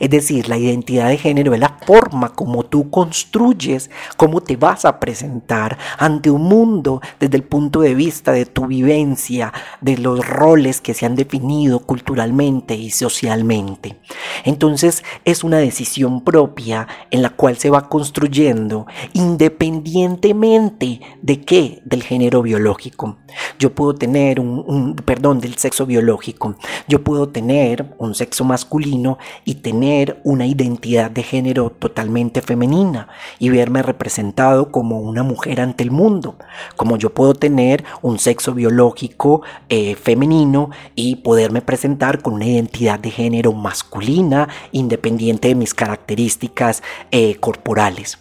Es 0.00 0.10
decir, 0.10 0.48
la 0.48 0.58
identidad 0.58 1.08
de 1.08 1.18
género 1.18 1.54
es 1.54 1.60
la 1.60 1.78
forma 1.86 2.30
como 2.30 2.64
tú 2.64 2.90
construyes, 2.90 3.90
cómo 4.16 4.40
te 4.40 4.56
vas 4.56 4.84
a 4.84 5.00
presentar 5.00 5.78
ante 5.98 6.30
un 6.30 6.42
mundo 6.42 7.00
desde 7.18 7.36
el 7.36 7.44
punto 7.44 7.80
de 7.80 7.94
vista 7.94 8.32
de 8.32 8.46
tu 8.46 8.66
vivencia, 8.66 9.52
de 9.80 9.98
los 9.98 10.26
roles 10.26 10.80
que 10.80 10.94
se 10.94 11.06
han 11.06 11.16
definido 11.16 11.80
culturalmente 11.80 12.74
y 12.74 12.90
socialmente. 12.90 13.96
Entonces 14.44 15.04
es 15.24 15.44
una 15.44 15.58
decisión 15.58 16.22
propia 16.22 16.86
en 17.10 17.22
la 17.22 17.30
cual 17.30 17.56
se 17.56 17.70
va 17.70 17.88
construyendo 17.88 18.86
independientemente 19.12 21.00
de 21.22 21.40
qué, 21.40 21.82
del 21.84 22.02
género 22.02 22.42
biológico. 22.42 23.18
Yo 23.58 23.74
puedo 23.74 23.94
tener 23.94 24.40
un, 24.40 24.94
perdón, 24.96 25.40
del 25.40 25.56
sexo 25.56 25.86
biológico. 25.86 26.56
Yo 26.86 27.02
puedo 27.02 27.28
tener 27.28 27.94
un 27.98 28.14
sexo 28.14 28.44
masculino 28.44 29.18
y 29.44 29.56
tener 29.58 30.20
una 30.24 30.46
identidad 30.46 31.10
de 31.10 31.22
género 31.22 31.70
totalmente 31.70 32.42
femenina 32.42 33.08
y 33.38 33.50
verme 33.50 33.82
representado 33.82 34.70
como 34.70 35.00
una 35.00 35.22
mujer 35.22 35.60
ante 35.60 35.84
el 35.84 35.90
mundo, 35.90 36.36
como 36.76 36.96
yo 36.96 37.12
puedo 37.12 37.34
tener 37.34 37.84
un 38.02 38.18
sexo 38.18 38.54
biológico 38.54 39.42
eh, 39.68 39.94
femenino 39.96 40.70
y 40.94 41.16
poderme 41.16 41.60
presentar 41.60 42.22
con 42.22 42.34
una 42.34 42.46
identidad 42.46 42.98
de 42.98 43.10
género 43.10 43.52
masculina 43.52 44.48
independiente 44.72 45.48
de 45.48 45.54
mis 45.54 45.74
características 45.74 46.82
eh, 47.10 47.34
corporales. 47.36 48.18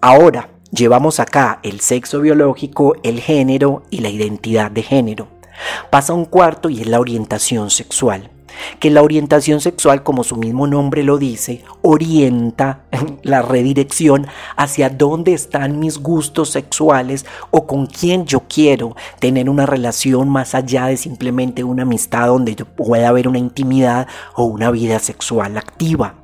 Ahora, 0.00 0.50
llevamos 0.72 1.20
acá 1.20 1.60
el 1.62 1.80
sexo 1.80 2.20
biológico, 2.20 2.96
el 3.04 3.20
género 3.20 3.84
y 3.90 3.98
la 3.98 4.08
identidad 4.08 4.70
de 4.70 4.82
género. 4.82 5.28
Pasa 5.90 6.12
un 6.12 6.24
cuarto 6.24 6.70
y 6.70 6.80
es 6.80 6.86
la 6.88 6.98
orientación 6.98 7.70
sexual 7.70 8.31
que 8.78 8.90
la 8.90 9.02
orientación 9.02 9.60
sexual, 9.60 10.02
como 10.02 10.24
su 10.24 10.36
mismo 10.36 10.66
nombre 10.66 11.02
lo 11.02 11.18
dice, 11.18 11.64
orienta 11.82 12.84
la 13.22 13.42
redirección 13.42 14.26
hacia 14.56 14.90
dónde 14.90 15.32
están 15.32 15.78
mis 15.78 15.98
gustos 15.98 16.50
sexuales 16.50 17.26
o 17.50 17.66
con 17.66 17.86
quién 17.86 18.26
yo 18.26 18.42
quiero 18.48 18.96
tener 19.18 19.48
una 19.48 19.66
relación 19.66 20.28
más 20.28 20.54
allá 20.54 20.86
de 20.86 20.96
simplemente 20.96 21.64
una 21.64 21.82
amistad 21.82 22.26
donde 22.26 22.54
pueda 22.64 23.08
haber 23.08 23.28
una 23.28 23.38
intimidad 23.38 24.06
o 24.34 24.44
una 24.44 24.70
vida 24.70 24.98
sexual 24.98 25.56
activa. 25.56 26.21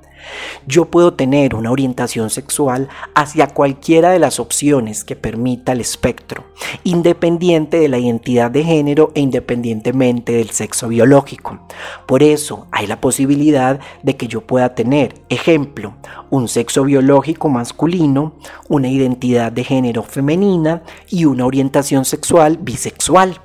Yo 0.67 0.87
puedo 0.87 1.15
tener 1.15 1.55
una 1.55 1.71
orientación 1.71 2.31
sexual 2.31 2.89
hacia 3.15 3.49
cualquiera 3.49 4.11
de 4.11 4.19
las 4.19 4.39
opciones 4.41 5.05
que 5.05 5.17
permita 5.17 5.73
el 5.73 5.81
espectro, 5.81 6.45
independiente 6.85 7.79
de 7.79 7.89
la 7.89 7.99
identidad 7.99 8.51
de 8.51 8.65
género 8.65 9.13
e 9.15 9.21
independientemente 9.21 10.33
del 10.33 10.51
sexo 10.51 10.89
biológico. 10.89 11.61
Por 12.07 12.23
eso 12.23 12.67
hay 12.71 12.87
la 12.87 13.01
posibilidad 13.01 13.81
de 14.03 14.17
que 14.17 14.29
yo 14.29 14.43
pueda 14.43 14.75
tener, 14.75 15.15
ejemplo, 15.29 15.95
un 16.31 16.49
sexo 16.49 16.85
biológico 16.85 17.49
masculino, 17.49 18.35
una 18.69 18.89
identidad 18.89 19.53
de 19.53 19.65
género 19.65 20.03
femenina 20.03 20.83
y 21.09 21.25
una 21.25 21.47
orientación 21.47 22.05
sexual 22.05 22.59
bisexual. 22.59 23.41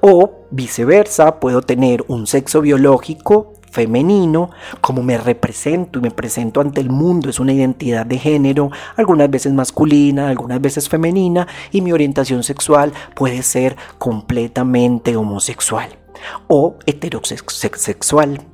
O 0.00 0.46
viceversa, 0.50 1.38
puedo 1.38 1.62
tener 1.62 2.04
un 2.08 2.26
sexo 2.26 2.60
biológico 2.60 3.59
femenino, 3.70 4.50
como 4.80 5.02
me 5.02 5.18
represento 5.18 5.98
y 5.98 6.02
me 6.02 6.10
presento 6.10 6.60
ante 6.60 6.80
el 6.80 6.90
mundo, 6.90 7.30
es 7.30 7.40
una 7.40 7.52
identidad 7.52 8.06
de 8.06 8.18
género, 8.18 8.70
algunas 8.96 9.30
veces 9.30 9.52
masculina, 9.52 10.28
algunas 10.28 10.60
veces 10.60 10.88
femenina, 10.88 11.46
y 11.70 11.80
mi 11.80 11.92
orientación 11.92 12.42
sexual 12.42 12.92
puede 13.14 13.42
ser 13.42 13.76
completamente 13.98 15.16
homosexual 15.16 15.88
o 16.48 16.76
heterosexual. 16.86 18.49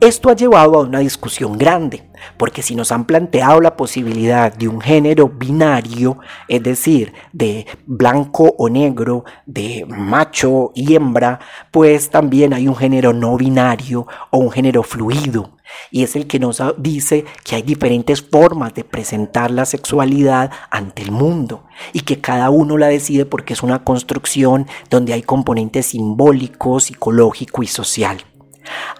Esto 0.00 0.30
ha 0.30 0.36
llevado 0.36 0.76
a 0.76 0.82
una 0.82 0.98
discusión 0.98 1.58
grande, 1.58 2.02
porque 2.36 2.62
si 2.62 2.74
nos 2.74 2.92
han 2.92 3.04
planteado 3.04 3.60
la 3.60 3.76
posibilidad 3.76 4.52
de 4.52 4.68
un 4.68 4.80
género 4.80 5.28
binario, 5.28 6.18
es 6.48 6.62
decir, 6.62 7.12
de 7.32 7.66
blanco 7.86 8.54
o 8.58 8.68
negro, 8.68 9.24
de 9.46 9.84
macho 9.88 10.72
y 10.74 10.94
hembra, 10.94 11.40
pues 11.70 12.10
también 12.10 12.52
hay 12.52 12.68
un 12.68 12.76
género 12.76 13.12
no 13.12 13.36
binario 13.36 14.06
o 14.30 14.38
un 14.38 14.50
género 14.50 14.82
fluido. 14.82 15.56
Y 15.90 16.02
es 16.02 16.16
el 16.16 16.26
que 16.26 16.38
nos 16.38 16.62
dice 16.78 17.24
que 17.44 17.56
hay 17.56 17.62
diferentes 17.62 18.22
formas 18.22 18.74
de 18.74 18.84
presentar 18.84 19.50
la 19.50 19.64
sexualidad 19.64 20.50
ante 20.70 21.02
el 21.02 21.12
mundo 21.12 21.64
y 21.92 22.00
que 22.00 22.20
cada 22.20 22.50
uno 22.50 22.76
la 22.78 22.88
decide 22.88 23.26
porque 23.26 23.54
es 23.54 23.62
una 23.62 23.84
construcción 23.84 24.66
donde 24.90 25.12
hay 25.12 25.22
componentes 25.22 25.86
simbólicos, 25.86 26.84
psicológico 26.84 27.62
y 27.62 27.66
social. 27.66 28.18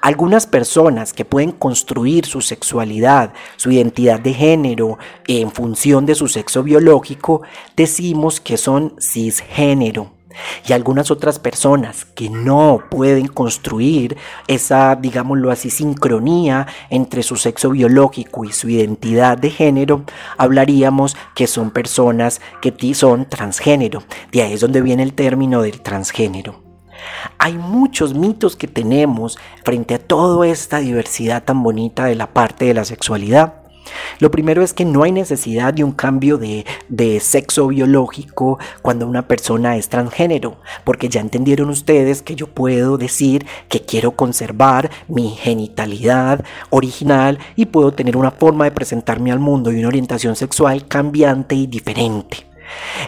Algunas 0.00 0.46
personas 0.46 1.12
que 1.12 1.24
pueden 1.24 1.52
construir 1.52 2.26
su 2.26 2.40
sexualidad, 2.40 3.32
su 3.56 3.70
identidad 3.70 4.20
de 4.20 4.34
género 4.34 4.98
en 5.26 5.50
función 5.52 6.06
de 6.06 6.14
su 6.14 6.28
sexo 6.28 6.62
biológico, 6.62 7.42
decimos 7.76 8.40
que 8.40 8.56
son 8.56 8.94
cisgénero. 9.00 10.12
Y 10.66 10.72
algunas 10.72 11.10
otras 11.10 11.38
personas 11.38 12.04
que 12.04 12.30
no 12.30 12.82
pueden 12.90 13.28
construir 13.28 14.16
esa, 14.46 14.96
digámoslo 14.96 15.50
así, 15.50 15.70
sincronía 15.70 16.66
entre 16.90 17.22
su 17.22 17.36
sexo 17.36 17.70
biológico 17.70 18.44
y 18.44 18.52
su 18.52 18.68
identidad 18.68 19.38
de 19.38 19.50
género, 19.50 20.04
hablaríamos 20.38 21.16
que 21.34 21.46
son 21.46 21.70
personas 21.70 22.40
que 22.60 22.72
son 22.94 23.28
transgénero. 23.28 24.02
De 24.32 24.42
ahí 24.42 24.54
es 24.54 24.60
donde 24.60 24.82
viene 24.82 25.02
el 25.02 25.14
término 25.14 25.62
del 25.62 25.80
transgénero. 25.80 26.71
Hay 27.38 27.54
muchos 27.54 28.14
mitos 28.14 28.56
que 28.56 28.68
tenemos 28.68 29.38
frente 29.64 29.94
a 29.94 29.98
toda 29.98 30.46
esta 30.46 30.78
diversidad 30.78 31.44
tan 31.44 31.62
bonita 31.62 32.04
de 32.04 32.14
la 32.14 32.32
parte 32.32 32.66
de 32.66 32.74
la 32.74 32.84
sexualidad. 32.84 33.62
Lo 34.18 34.30
primero 34.30 34.62
es 34.62 34.72
que 34.72 34.84
no 34.84 35.02
hay 35.02 35.12
necesidad 35.12 35.74
de 35.74 35.84
un 35.84 35.92
cambio 35.92 36.38
de, 36.38 36.64
sexo 37.20 37.68
biológico 37.68 38.58
cuando 38.80 39.06
una 39.06 39.26
persona 39.26 39.76
es 39.76 39.88
transgénero, 39.88 40.58
porque 40.84 41.08
ya 41.08 41.20
entendieron 41.20 41.68
ustedes 41.68 42.22
que 42.22 42.34
yo 42.34 42.46
puedo 42.46 42.98
decir 42.98 43.46
que 43.68 43.80
quiero 43.80 44.12
conservar 44.12 44.90
mi 45.08 45.30
genitalidad 45.30 46.44
original 46.70 47.38
y 47.56 47.66
puedo 47.66 47.92
tener 47.92 48.16
una 48.16 48.30
forma 48.30 48.64
de 48.64 48.72
presentarme 48.72 49.32
al 49.32 49.40
mundo 49.40 49.72
y 49.72 49.78
una 49.78 49.88
orientación 49.88 50.36
sexual 50.36 50.86
cambiante 50.86 51.54
y 51.54 51.66
diferente. 51.66 52.51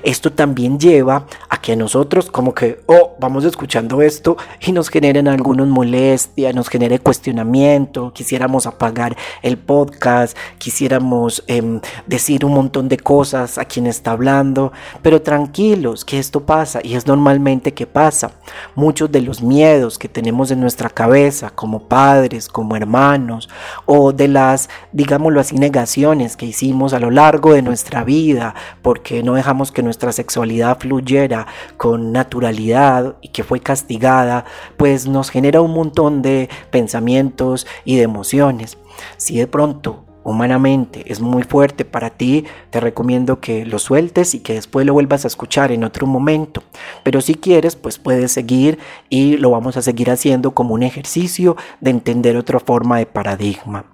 Esto 0.03 0.33
también 0.33 0.79
lleva 0.79 1.27
a 1.49 1.61
que 1.61 1.77
nosotros 1.77 2.31
como 2.31 2.55
que, 2.55 2.81
oh, 2.87 3.17
vamos 3.19 3.45
escuchando 3.45 4.03
esto 4.03 4.37
y 4.61 4.73
nos 4.73 4.89
generen 4.89 5.29
algunos 5.29 5.69
molestias, 5.69 6.55
nos 6.55 6.69
genere 6.69 6.99
cuestionamiento, 6.99 8.13
quisiéramos 8.13 8.67
apagar 8.67 9.17
el 9.43 9.57
podcast, 9.57 10.37
quisiéramos 10.59 11.43
em, 11.47 11.81
decir 12.07 12.45
un 12.45 12.53
montón 12.55 12.89
de 12.89 12.99
cosas 12.99 13.59
a 13.59 13.65
quien 13.65 13.87
está 13.87 14.13
hablando, 14.13 14.73
pero 15.03 15.23
tranquilos, 15.23 16.05
que 16.05 16.19
esto 16.19 16.41
pasa 16.41 16.81
y 16.83 16.95
es 16.95 17.07
normalmente 17.07 17.73
que 17.73 17.87
pasa. 17.87 18.33
Muchos 18.75 19.11
de 19.11 19.21
los 19.21 19.43
miedos 19.43 19.99
que 19.99 20.09
tenemos 20.09 20.51
en 20.51 20.61
nuestra 20.61 20.91
cabeza 20.91 21.51
como 21.51 21.89
padres, 21.89 22.49
como 22.49 22.77
hermanos, 22.77 23.49
o 23.87 24.13
de 24.13 24.29
las, 24.29 24.69
digámoslo 24.93 25.41
así, 25.41 25.57
negaciones 25.57 26.37
que 26.37 26.47
hicimos 26.47 26.93
a 26.93 26.99
lo 26.99 27.11
largo 27.11 27.53
de 27.53 27.63
nuestra 27.63 28.05
vida 28.05 28.55
porque 28.83 29.23
no 29.23 29.35
dejamos 29.35 29.54
que 29.73 29.83
nuestra 29.83 30.13
sexualidad 30.13 30.79
fluyera 30.79 31.47
con 31.77 32.13
naturalidad 32.13 33.17
y 33.21 33.29
que 33.29 33.45
fue 33.45 33.61
castigada, 33.61 34.45
pues 34.77 35.07
nos 35.07 35.31
genera 35.31 35.61
un 35.61 35.73
montón 35.73 36.23
de 36.23 36.49
pensamientos 36.71 37.67
y 37.85 37.97
de 37.97 38.03
emociones. 38.03 38.79
Si 39.17 39.37
de 39.39 39.47
pronto 39.47 40.05
humanamente 40.25 41.05
es 41.07 41.21
muy 41.21 41.43
fuerte 41.43 41.85
para 41.85 42.11
ti, 42.11 42.45
te 42.71 42.81
recomiendo 42.81 43.41
que 43.41 43.65
lo 43.65 43.79
sueltes 43.79 44.35
y 44.35 44.41
que 44.41 44.55
después 44.55 44.87
lo 44.87 44.95
vuelvas 44.95 45.25
a 45.25 45.29
escuchar 45.29 45.71
en 45.71 45.85
otro 45.85 46.07
momento. 46.07 46.63
Pero 47.03 47.21
si 47.21 47.35
quieres, 47.35 47.77
pues 47.77 47.99
puedes 47.99 48.33
seguir 48.33 48.79
y 49.09 49.37
lo 49.37 49.51
vamos 49.51 49.77
a 49.77 49.83
seguir 49.83 50.11
haciendo 50.11 50.53
como 50.53 50.75
un 50.75 50.83
ejercicio 50.83 51.57
de 51.81 51.91
entender 51.91 52.37
otra 52.37 52.59
forma 52.59 52.99
de 52.99 53.07
paradigma. 53.07 53.85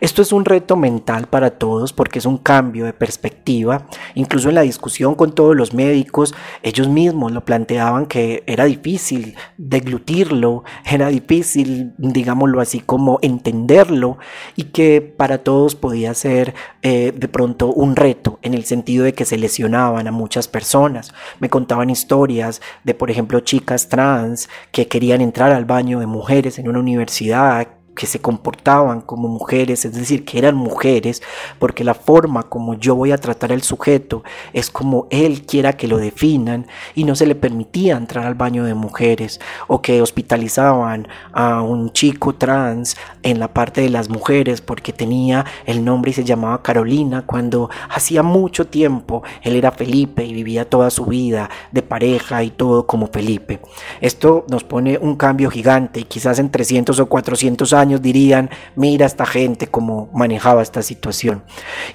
Esto 0.00 0.22
es 0.22 0.32
un 0.32 0.44
reto 0.44 0.76
mental 0.76 1.26
para 1.26 1.50
todos 1.50 1.92
porque 1.92 2.18
es 2.18 2.26
un 2.26 2.38
cambio 2.38 2.84
de 2.84 2.92
perspectiva. 2.92 3.86
Incluso 4.14 4.48
en 4.48 4.54
la 4.54 4.62
discusión 4.62 5.14
con 5.14 5.34
todos 5.34 5.56
los 5.56 5.74
médicos, 5.74 6.34
ellos 6.62 6.88
mismos 6.88 7.32
lo 7.32 7.44
planteaban 7.44 8.06
que 8.06 8.42
era 8.46 8.64
difícil 8.64 9.36
deglutirlo, 9.56 10.64
era 10.84 11.08
difícil, 11.08 11.92
digámoslo 11.98 12.60
así, 12.60 12.80
como 12.80 13.18
entenderlo 13.22 14.18
y 14.56 14.64
que 14.64 15.00
para 15.00 15.38
todos 15.38 15.74
podía 15.74 16.14
ser 16.14 16.54
eh, 16.82 17.12
de 17.14 17.28
pronto 17.28 17.72
un 17.72 17.96
reto 17.96 18.38
en 18.42 18.54
el 18.54 18.64
sentido 18.64 19.04
de 19.04 19.14
que 19.14 19.24
se 19.24 19.38
lesionaban 19.38 20.06
a 20.06 20.12
muchas 20.12 20.48
personas. 20.48 21.12
Me 21.40 21.50
contaban 21.50 21.90
historias 21.90 22.60
de, 22.84 22.94
por 22.94 23.10
ejemplo, 23.10 23.40
chicas 23.40 23.88
trans 23.88 24.48
que 24.72 24.88
querían 24.88 25.20
entrar 25.20 25.52
al 25.52 25.64
baño 25.64 26.00
de 26.00 26.06
mujeres 26.06 26.58
en 26.58 26.68
una 26.68 26.78
universidad 26.78 27.68
que 27.98 28.06
se 28.06 28.20
comportaban 28.20 29.00
como 29.00 29.26
mujeres, 29.26 29.84
es 29.84 29.92
decir, 29.92 30.24
que 30.24 30.38
eran 30.38 30.54
mujeres, 30.54 31.20
porque 31.58 31.82
la 31.82 31.94
forma 31.94 32.44
como 32.44 32.74
yo 32.74 32.94
voy 32.94 33.10
a 33.10 33.18
tratar 33.18 33.50
al 33.50 33.62
sujeto 33.62 34.22
es 34.52 34.70
como 34.70 35.08
él 35.10 35.42
quiera 35.44 35.72
que 35.72 35.88
lo 35.88 35.98
definan 35.98 36.68
y 36.94 37.02
no 37.02 37.16
se 37.16 37.26
le 37.26 37.34
permitía 37.34 37.96
entrar 37.96 38.24
al 38.24 38.36
baño 38.36 38.62
de 38.62 38.74
mujeres 38.74 39.40
o 39.66 39.82
que 39.82 40.00
hospitalizaban 40.00 41.08
a 41.32 41.60
un 41.62 41.92
chico 41.92 42.36
trans 42.36 42.96
en 43.24 43.40
la 43.40 43.52
parte 43.52 43.80
de 43.80 43.90
las 43.90 44.08
mujeres 44.08 44.60
porque 44.60 44.92
tenía 44.92 45.44
el 45.66 45.84
nombre 45.84 46.12
y 46.12 46.14
se 46.14 46.22
llamaba 46.22 46.62
Carolina 46.62 47.24
cuando 47.26 47.68
hacía 47.90 48.22
mucho 48.22 48.68
tiempo 48.68 49.24
él 49.42 49.56
era 49.56 49.72
Felipe 49.72 50.24
y 50.24 50.32
vivía 50.32 50.70
toda 50.70 50.90
su 50.90 51.04
vida 51.06 51.50
de 51.72 51.82
pareja 51.82 52.44
y 52.44 52.50
todo 52.50 52.86
como 52.86 53.08
Felipe. 53.08 53.58
Esto 54.00 54.46
nos 54.48 54.62
pone 54.62 54.98
un 54.98 55.16
cambio 55.16 55.50
gigante 55.50 55.98
y 55.98 56.04
quizás 56.04 56.38
en 56.38 56.52
300 56.52 57.00
o 57.00 57.06
400 57.06 57.72
años 57.72 57.87
dirían, 57.96 58.50
mira 58.76 59.06
esta 59.06 59.24
gente 59.24 59.68
cómo 59.68 60.10
manejaba 60.12 60.62
esta 60.62 60.82
situación. 60.82 61.42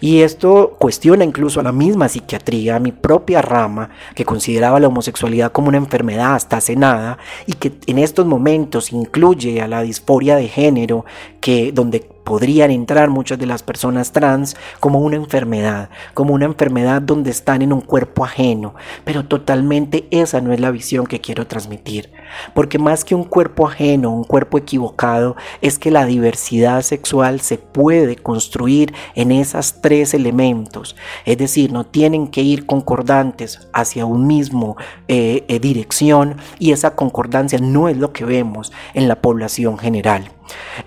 Y 0.02 0.22
esto 0.22 0.76
cuestiona 0.80 1.24
incluso 1.24 1.60
a 1.60 1.64
la 1.64 1.72
misma 1.72 2.10
psiquiatría, 2.10 2.78
a 2.78 2.80
mi 2.80 2.92
propia 2.92 3.44
rama, 3.44 3.92
que 4.16 4.26
consideraba 4.26 4.80
la 4.80 4.88
homosexualidad 4.88 5.52
como 5.52 5.68
una 5.68 5.78
enfermedad 5.78 6.34
hasta 6.34 6.58
hace 6.58 6.76
nada 6.76 7.20
y 7.46 7.54
que 7.54 7.74
en 7.86 8.00
estos 8.00 8.26
momentos 8.26 8.92
incluye 8.92 9.62
a 9.62 9.68
la 9.68 9.84
disforia 9.84 10.36
de 10.36 10.48
género, 10.48 11.06
que 11.40 11.72
donde 11.72 12.13
podrían 12.24 12.72
entrar 12.72 13.10
muchas 13.10 13.40
de 13.40 13.46
las 13.46 13.64
personas 13.64 14.12
trans 14.12 14.56
como 14.80 15.00
una 15.00 15.16
enfermedad, 15.16 15.90
como 16.14 16.34
una 16.34 16.46
enfermedad 16.46 17.02
donde 17.02 17.32
están 17.32 17.62
en 17.62 17.74
un 17.74 17.82
cuerpo 17.82 18.26
ajeno, 18.26 18.76
pero 19.04 19.26
totalmente 19.26 20.08
esa 20.12 20.42
no 20.42 20.54
es 20.54 20.60
la 20.60 20.72
visión 20.72 21.06
que 21.06 21.22
quiero 21.22 21.48
transmitir, 21.48 22.12
porque 22.54 22.80
más 22.80 23.04
que 23.04 23.16
un 23.16 23.24
cuerpo 23.24 23.68
ajeno, 23.68 24.12
un 24.12 24.24
cuerpo 24.24 24.58
equivocado, 24.58 25.36
es 25.62 25.80
que 25.80 25.92
la 25.92 26.06
diversidad 26.06 26.82
sexual 26.82 27.42
se 27.42 27.58
puede 27.58 28.16
construir 28.16 28.94
en 29.16 29.32
esas 29.32 29.82
tres 29.82 30.14
elementos, 30.14 30.96
es 31.26 31.38
decir, 31.38 31.72
no 31.72 31.86
tienen 31.86 32.28
que 32.28 32.42
ir 32.42 32.66
concordantes 32.66 33.68
hacia 33.74 34.06
un 34.06 34.28
mismo 34.28 34.78
eh, 35.08 35.46
eh, 35.48 35.60
dirección 35.60 36.38
y 36.60 36.72
esa 36.72 36.96
concordancia 36.96 37.60
no 37.60 37.90
es 37.90 37.98
lo 37.98 38.14
que 38.14 38.26
vemos 38.26 38.72
en 38.94 39.08
la 39.08 39.22
población 39.22 39.78
general. 39.78 40.32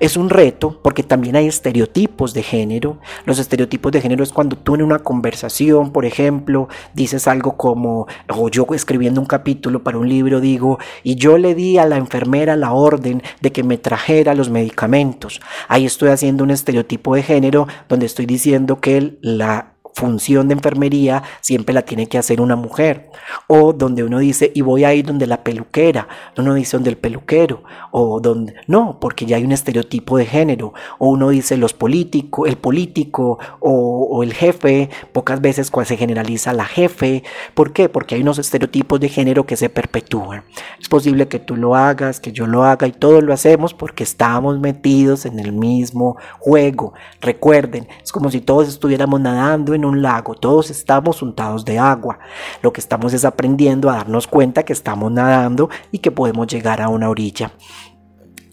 Es 0.01 0.17
un 0.17 0.31
reto 0.31 0.81
porque 0.83 1.03
también 1.03 1.37
hay 1.37 1.47
estereotipos 1.47 2.35
de 2.35 2.43
género. 2.43 2.99
Los 3.25 3.39
estereotipos 3.39 3.93
de 3.93 4.01
género 4.01 4.23
es 4.23 4.33
cuando 4.33 4.57
tú 4.57 4.75
en 4.75 4.83
una 4.83 4.99
conversación, 4.99 5.93
por 5.93 6.05
ejemplo, 6.05 6.69
dices 6.95 7.27
algo 7.29 7.57
como, 7.57 8.07
o 8.29 8.49
yo 8.49 8.67
escribiendo 8.75 9.21
un 9.21 9.27
capítulo 9.27 9.83
para 9.83 9.99
un 9.99 10.09
libro 10.09 10.41
digo, 10.41 10.79
y 11.03 11.15
yo 11.17 11.39
le 11.39 11.55
di 11.55 11.79
a 11.79 11.87
la 11.87 11.97
enfermera 11.97 12.57
la 12.57 12.73
orden 12.73 13.23
de 13.41 13.53
que 13.53 13.63
me 13.63 13.79
trajera 13.79 14.35
los 14.35 14.51
medicamentos. 14.51 15.41
Ahí 15.69 15.87
estoy 15.87 16.11
haciendo 16.11 16.45
un 16.45 16.51
estereotipo 16.51 17.15
de 17.15 17.23
género 17.23 17.67
donde 17.89 18.07
estoy 18.07 18.27
diciendo 18.27 18.81
que 18.81 19.19
la 19.21 19.76
función 19.97 20.47
de 20.47 20.55
enfermería 20.55 21.23
siempre 21.41 21.75
la 21.75 21.81
tiene 21.81 22.07
que 22.07 22.19
hacer 22.19 22.43
una 22.43 22.55
mujer. 22.55 23.11
O 23.47 23.73
donde 23.73 24.05
uno 24.05 24.19
dice, 24.19 24.53
y 24.55 24.61
voy 24.61 24.85
a 24.85 24.93
ir 24.93 25.07
donde 25.07 25.27
la 25.27 25.43
peluquera, 25.43 26.07
uno 26.37 26.53
dice 26.53 26.77
donde 26.77 26.91
el 26.91 26.99
peluquero, 26.99 27.65
o 27.93 28.21
donde, 28.21 28.55
no, 28.67 28.99
porque 29.01 29.25
ya 29.25 29.37
hay 29.37 29.45
un 29.45 29.53
estereotipo 29.53 30.19
de 30.19 30.27
género, 30.27 30.75
o 30.99 31.09
uno 31.09 31.31
dice 31.31 31.57
los 31.57 31.73
políticos, 31.73 32.47
el 32.47 32.59
político 32.59 33.39
o, 33.61 34.23
el 34.23 34.35
jefe, 34.35 34.91
pocas 35.13 35.41
veces 35.41 35.71
cuando 35.71 35.89
se 35.89 35.97
generaliza 35.97 36.53
la 36.53 36.67
jefe. 36.67 37.23
¿Por 37.55 37.73
qué? 37.73 37.89
Porque 37.89 38.17
hay 38.17 38.21
unos 38.21 38.39
estereotipos 38.39 39.01
de 39.01 39.09
género 39.09 39.47
que 39.47 39.57
se 39.57 39.71
perpetúan. 39.71 40.45
Es 40.79 40.89
posible 40.89 41.27
que 41.29 41.39
tú 41.39 41.57
lo 41.57 41.75
hagas, 41.75 42.21
que 42.21 42.33
yo 42.33 42.47
lo 42.47 42.65
haga 42.65 42.87
y 42.87 42.93
todos 42.93 43.23
lo 43.23 43.33
hacemos 43.33 43.73
porque 43.73 44.05
estamos 44.05 44.59
metidos 44.59 45.25
en 45.25 45.39
el 45.39 45.53
mismo 45.53 46.17
juego. 46.39 46.93
Recuerden, 47.23 47.89
es 48.03 48.13
como 48.13 48.31
si 48.31 48.43
todos 48.43 48.69
estuviéramos 48.69 49.21
nadando 49.21 49.73
en 49.73 49.86
un 49.87 50.03
lago, 50.03 50.35
todos 50.35 50.71
estamos 50.71 51.23
untados 51.23 51.65
de 51.65 51.79
agua. 51.79 52.19
Lo 52.63 52.73
que 52.73 52.81
estamos 52.81 53.15
es 53.15 53.25
aprendiendo 53.25 53.91
a 53.91 53.97
darnos 53.97 54.27
cuenta 54.27 54.65
que 54.65 54.73
estamos 54.73 55.11
nadando 55.11 55.71
y 55.91 55.99
que 55.99 56.11
podemos 56.11 56.47
llegar 56.47 56.83
a 56.83 56.89
una 56.89 57.09
orilla. 57.09 57.53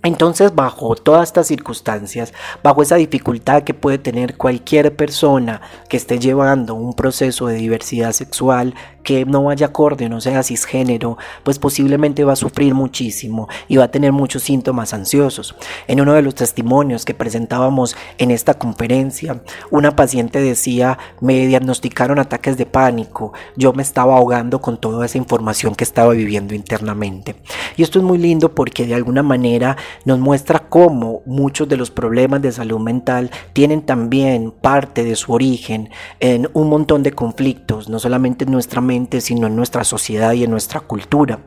Entonces, 0.04 0.54
bajo 0.54 0.96
todas 0.96 1.30
estas 1.30 1.48
circunstancias, 1.48 2.34
bajo 2.62 2.82
esa 2.84 2.98
dificultad 2.98 3.64
que 3.64 3.74
puede 3.74 3.98
tener 3.98 4.36
cualquier 4.36 4.94
persona 4.98 5.62
que 5.88 5.96
esté 5.96 6.20
llevando 6.20 6.76
un 6.76 6.94
proceso 6.94 7.48
de 7.48 7.56
diversidad 7.56 8.12
sexual, 8.12 8.76
que 9.04 9.26
no 9.26 9.44
vaya 9.44 9.68
acorde, 9.68 10.10
no 10.10 10.22
sea 10.22 10.44
cisgénero, 10.44 11.18
pues 11.44 11.60
posiblemente 11.60 12.24
va 12.24 12.34
a 12.34 12.38
sufrir 12.38 12.74
muchísimo 12.74 13.48
y 13.68 13.78
va 13.78 13.86
a 13.86 13.92
tener 13.92 14.12
muchos 14.12 14.44
síntomas 14.44 14.94
ansiosos. 14.94 15.56
En 15.88 16.02
uno 16.02 16.14
de 16.14 16.22
los 16.22 16.36
testimonios 16.36 17.06
que 17.06 17.14
presentábamos 17.14 17.96
en 18.18 18.32
esta 18.32 18.56
conferencia, 18.56 19.42
una 19.72 19.96
paciente 19.96 20.42
decía, 20.42 20.98
me 21.22 21.46
diagnosticaron 21.48 22.20
ataques 22.20 22.58
de 22.58 22.66
pánico, 22.66 23.34
yo 23.56 23.74
me 23.74 23.84
estaba 23.84 24.16
ahogando 24.18 24.62
con 24.62 24.78
toda 24.78 25.06
esa 25.06 25.18
información 25.18 25.76
que 25.76 25.84
estaba 25.84 26.14
viviendo 26.14 26.56
internamente. 26.56 27.36
Y 27.76 27.84
esto 27.84 28.00
es 28.00 28.06
muy 28.06 28.18
lindo 28.18 28.54
porque 28.56 28.86
de 28.86 28.96
alguna 28.96 29.24
manera 29.24 29.78
nos 30.06 30.20
muestra 30.20 30.60
cómo 30.70 31.22
muchos 31.26 31.68
de 31.68 31.78
los 31.78 31.92
problemas 31.92 32.42
de 32.42 32.52
salud 32.52 32.80
mental 32.80 33.32
tienen 33.54 33.82
también 33.82 34.52
parte 34.52 35.04
de 35.04 35.16
su 35.16 35.34
origen 35.34 35.90
en 36.20 36.50
un 36.54 36.70
montón 36.70 37.04
de 37.04 37.12
conflictos, 37.12 37.90
no 37.90 38.00
solamente 38.00 38.46
en 38.46 38.52
nuestra 38.52 38.82
mente, 38.82 38.93
sino 39.22 39.48
en 39.48 39.56
nuestra 39.56 39.84
sociedad 39.84 40.34
y 40.34 40.44
en 40.44 40.52
nuestra 40.52 40.80
cultura, 40.80 41.40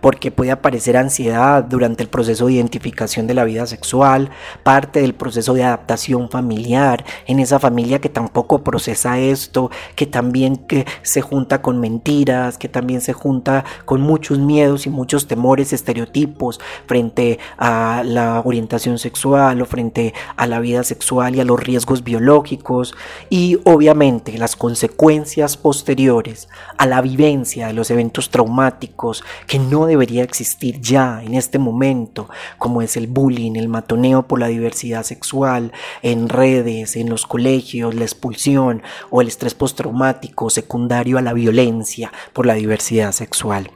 porque 0.00 0.30
puede 0.30 0.52
aparecer 0.52 0.96
ansiedad 0.96 1.64
durante 1.64 2.02
el 2.02 2.08
proceso 2.08 2.46
de 2.46 2.54
identificación 2.54 3.26
de 3.26 3.34
la 3.34 3.44
vida 3.44 3.66
sexual, 3.66 4.30
parte 4.62 5.00
del 5.00 5.14
proceso 5.14 5.54
de 5.54 5.64
adaptación 5.64 6.30
familiar, 6.30 7.04
en 7.26 7.40
esa 7.40 7.58
familia 7.58 8.00
que 8.00 8.08
tampoco 8.08 8.62
procesa 8.62 9.18
esto, 9.18 9.70
que 9.96 10.06
también 10.06 10.56
que 10.56 10.86
se 11.02 11.20
junta 11.20 11.62
con 11.62 11.80
mentiras, 11.80 12.58
que 12.58 12.68
también 12.68 13.00
se 13.00 13.12
junta 13.12 13.64
con 13.84 14.00
muchos 14.00 14.38
miedos 14.38 14.86
y 14.86 14.90
muchos 14.90 15.26
temores, 15.26 15.72
estereotipos 15.72 16.60
frente 16.86 17.38
a 17.58 18.02
la 18.04 18.40
orientación 18.44 18.98
sexual 18.98 19.60
o 19.60 19.66
frente 19.66 20.14
a 20.36 20.46
la 20.46 20.60
vida 20.60 20.84
sexual 20.84 21.34
y 21.34 21.40
a 21.40 21.44
los 21.44 21.60
riesgos 21.60 22.04
biológicos 22.04 22.94
y 23.30 23.58
obviamente 23.64 24.38
las 24.38 24.54
consecuencias 24.56 25.56
posteriores 25.56 26.48
a 26.84 26.86
la 26.86 27.00
vivencia 27.00 27.66
de 27.66 27.72
los 27.72 27.90
eventos 27.90 28.28
traumáticos 28.28 29.24
que 29.46 29.58
no 29.58 29.86
debería 29.86 30.22
existir 30.22 30.82
ya 30.82 31.22
en 31.24 31.32
este 31.32 31.58
momento, 31.58 32.28
como 32.58 32.82
es 32.82 32.98
el 32.98 33.06
bullying, 33.06 33.56
el 33.56 33.68
matoneo 33.68 34.24
por 34.24 34.38
la 34.38 34.48
diversidad 34.48 35.02
sexual, 35.02 35.72
en 36.02 36.28
redes, 36.28 36.96
en 36.96 37.08
los 37.08 37.26
colegios, 37.26 37.94
la 37.94 38.04
expulsión 38.04 38.82
o 39.10 39.22
el 39.22 39.28
estrés 39.28 39.54
postraumático 39.54 40.50
secundario 40.50 41.16
a 41.16 41.22
la 41.22 41.32
violencia 41.32 42.12
por 42.34 42.44
la 42.44 42.52
diversidad 42.52 43.12
sexual. 43.12 43.70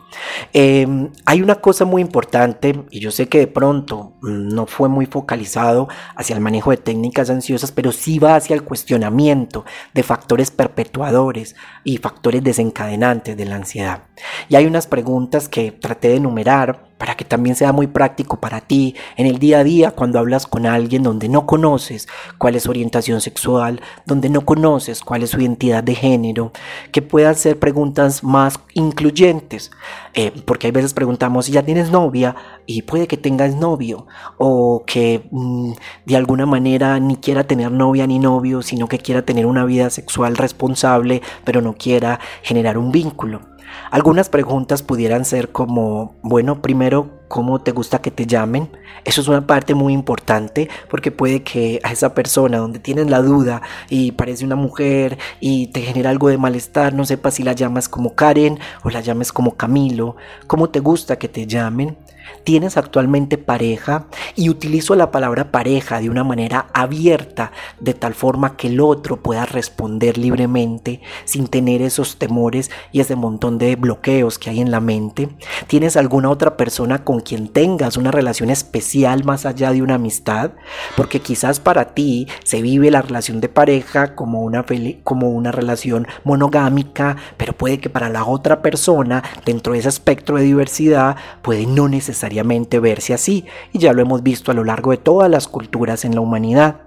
Em, 0.53 1.11
hay 1.27 1.42
una 1.42 1.57
cosa 1.57 1.85
muy 1.85 2.03
importante, 2.03 2.85
y 2.90 3.01
yo 3.01 3.11
sé 3.11 3.29
que 3.29 3.38
de 3.38 3.47
pronto 3.47 4.14
mm, 4.23 4.49
no 4.55 4.66
fue 4.66 4.88
muy 4.88 5.07
focalizado 5.07 5.88
hacia 6.16 6.35
el 6.35 6.40
manejo 6.40 6.71
de 6.71 6.79
técnicas 6.79 7.31
ansiosas, 7.31 7.73
pero 7.73 7.92
sí 7.92 8.18
va 8.18 8.37
hacia 8.37 8.55
el 8.55 8.64
cuestionamiento 8.64 9.64
de 9.94 10.03
factores 10.03 10.51
perpetuadores 10.51 11.57
y 11.85 11.99
factores 11.99 12.42
desencadenantes 12.42 13.37
de 13.37 13.44
la 13.44 13.57
ansiedad. 13.57 14.05
Y 14.49 14.57
hay 14.57 14.66
unas 14.66 14.87
preguntas 14.87 15.49
que 15.49 15.73
traté 15.73 16.09
de 16.09 16.16
enumerar 16.16 16.88
para 16.99 17.17
que 17.17 17.25
también 17.25 17.57
sea 17.57 17.73
muy 17.73 17.87
práctico 17.87 18.41
para 18.41 18.61
ti 18.61 18.95
en 19.17 19.27
el 19.27 19.39
día 19.39 19.61
a 19.61 19.65
día 19.65 19.93
cuando 19.93 20.19
hablas 20.19 20.47
con 20.47 20.67
alguien 20.67 21.03
donde 21.03 21.29
no 21.29 21.47
conoces 21.47 22.09
cuál 22.37 22.57
es 22.57 22.65
su 22.65 22.71
orientación 22.71 23.21
sexual, 23.21 23.81
donde 24.05 24.29
no 24.29 24.43
conoces 24.43 25.01
cuál 25.01 25.23
es 25.23 25.31
su 25.31 25.41
identidad 25.41 25.83
de 25.83 25.95
género, 25.95 26.53
que 26.93 27.01
puedan 27.01 27.37
ser 27.37 27.59
preguntas 27.59 28.23
más 28.25 28.61
incluyentes, 28.75 29.71
eh, 30.15 30.33
porque 30.45 30.67
hay 30.67 30.73
veces 30.73 30.93
preguntamos 30.93 31.47
si 31.47 31.53
ya 31.53 31.63
tienes 31.63 31.91
novia 31.91 32.35
y 32.67 32.83
puede 32.83 33.07
que 33.07 33.17
tengas 33.17 33.55
novio 33.55 34.07
o 34.37 34.85
que 34.87 35.29
mm, 35.31 35.73
de 36.05 36.17
alguna 36.17 36.47
manera 36.47 36.99
ni 36.99 37.17
quiera 37.17 37.45
tener 37.45 37.71
novia 37.71 38.07
ni 38.07 38.19
novio, 38.19 38.63
sino 38.63 38.89
que 38.89 38.99
quiera 38.99 39.23
tener 39.23 39.47
una 39.47 39.65
vida 39.65 39.91
sexual 39.91 40.37
responsable, 40.37 41.23
pero 41.45 41.61
no 41.61 41.75
quiera 41.75 42.21
generar 42.43 42.77
un 42.79 42.91
vínculo. 42.91 43.58
Algunas 43.90 44.28
preguntas 44.28 44.83
pudieran 44.83 45.24
ser 45.24 45.50
como, 45.50 46.14
bueno, 46.22 46.61
primero, 46.61 47.11
¿cómo 47.28 47.61
te 47.61 47.72
gusta 47.72 48.00
que 48.00 48.11
te 48.11 48.26
llamen? 48.26 48.70
Eso 49.04 49.20
es 49.20 49.28
una 49.28 49.46
parte 49.46 49.74
muy 49.74 49.92
importante 49.92 50.68
porque 50.90 51.11
puede 51.11 51.42
que 51.42 51.81
a 51.83 51.92
esa 51.92 52.14
persona 52.14 52.59
donde 52.59 52.78
tienes 52.78 53.09
la 53.09 53.22
duda 53.22 53.62
y 53.88 54.12
parece 54.12 54.44
una 54.44 54.57
mujer 54.57 55.18
y 55.40 55.68
te 55.68 55.81
genera 55.81 56.11
algo 56.11 56.28
de 56.28 56.38
malestar, 56.38 56.92
no 56.92 57.04
sepas 57.04 57.35
si 57.35 57.42
la 57.42 57.52
llamas 57.52 57.88
como 57.88 58.14
Karen 58.14 58.59
o 58.83 58.90
la 58.90 59.00
llames 59.00 59.33
como 59.33 59.57
Camilo, 59.57 60.16
¿cómo 60.46 60.70
te 60.70 60.81
gusta 60.81 61.16
que 61.18 61.28
te 61.28 61.46
llamen? 61.46 61.96
¿Tienes 62.45 62.77
actualmente 62.77 63.38
pareja? 63.38 64.07
Y 64.35 64.49
utilizo 64.49 64.95
la 64.95 65.11
palabra 65.11 65.51
pareja 65.51 66.01
de 66.01 66.11
una 66.11 66.25
manera 66.25 66.67
abierta, 66.73 67.53
de 67.81 67.95
tal 67.95 68.14
forma 68.14 68.57
que 68.57 68.69
el 68.69 68.81
otro 68.81 69.23
pueda 69.23 69.47
responder 69.47 70.19
libremente 70.19 71.01
sin 71.25 71.49
tener 71.49 71.83
esos 71.83 72.19
temores 72.19 72.71
y 72.93 73.01
ese 73.01 73.17
montón 73.17 73.59
de 73.59 73.77
bloqueos 73.77 74.38
que 74.38 74.51
hay 74.51 74.61
en 74.61 74.71
la 74.71 74.81
mente. 74.81 75.29
¿Tienes 75.67 75.97
alguna 75.97 76.31
otra 76.31 76.57
persona 76.57 77.05
con 77.05 77.21
quien 77.21 77.49
tengas 77.49 77.97
una 77.97 78.11
relación 78.11 78.51
especial 78.51 79.25
más 79.25 79.47
allá 79.47 79.73
de 79.73 79.83
una 79.83 79.95
amistad? 79.95 80.53
Porque 80.97 81.21
quizás 81.21 81.61
para 81.61 81.95
ti 81.95 82.29
se 82.45 82.62
vive 82.62 82.91
la 82.91 83.03
relación 83.03 83.41
de 83.41 83.49
pareja 83.49 84.14
como 84.14 84.43
una, 84.43 84.64
como 85.05 85.31
una 85.31 85.53
relación 85.53 86.07
monogámica, 86.25 87.17
pero 87.37 87.53
puede 87.53 87.79
que 87.79 87.91
para 87.91 88.09
la 88.09 88.25
otra 88.25 88.62
persona, 88.62 89.23
dentro 89.45 89.73
de 89.73 89.81
ese 89.81 89.88
espectro 89.88 90.37
de 90.37 90.45
diversidad, 90.45 91.17
puede 91.43 91.67
no 91.67 91.88
necesariamente 91.88 92.17
necesariamente 92.18 92.81
verse 92.81 93.14
así, 93.14 93.44
y 93.72 93.78
ya 93.78 93.92
lo 93.92 94.02
hemos 94.02 94.24
visto 94.24 94.50
a 94.50 94.54
lo 94.54 94.64
largo 94.64 94.90
de 94.90 94.96
todas 94.96 95.31
las 95.31 95.46
culturas 95.46 96.04
en 96.04 96.16
la 96.16 96.20
humanidad. 96.20 96.81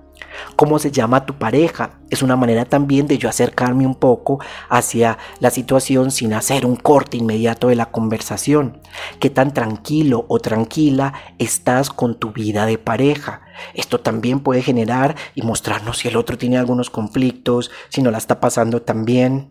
¿Cómo 0.57 0.77
se 0.77 0.91
llama 0.91 1.25
tu 1.25 1.35
pareja? 1.35 1.99
Es 2.09 2.21
una 2.21 2.35
manera 2.35 2.65
también 2.65 3.07
de 3.07 3.17
yo 3.17 3.29
acercarme 3.29 3.85
un 3.85 3.95
poco 3.95 4.39
hacia 4.69 5.17
la 5.39 5.49
situación 5.49 6.11
sin 6.11 6.33
hacer 6.33 6.65
un 6.65 6.75
corte 6.75 7.17
inmediato 7.17 7.69
de 7.69 7.75
la 7.75 7.87
conversación. 7.87 8.81
¿Qué 9.19 9.29
tan 9.29 9.53
tranquilo 9.53 10.25
o 10.27 10.39
tranquila 10.39 11.13
estás 11.39 11.89
con 11.89 12.19
tu 12.19 12.33
vida 12.33 12.65
de 12.65 12.77
pareja? 12.77 13.41
Esto 13.73 14.01
también 14.01 14.41
puede 14.41 14.61
generar 14.61 15.15
y 15.33 15.41
mostrarnos 15.43 15.99
si 15.99 16.09
el 16.09 16.17
otro 16.17 16.37
tiene 16.37 16.57
algunos 16.57 16.89
conflictos, 16.89 17.71
si 17.89 18.01
no 18.01 18.11
la 18.11 18.17
está 18.17 18.39
pasando 18.39 18.81
tan 18.81 19.05
bien. 19.05 19.49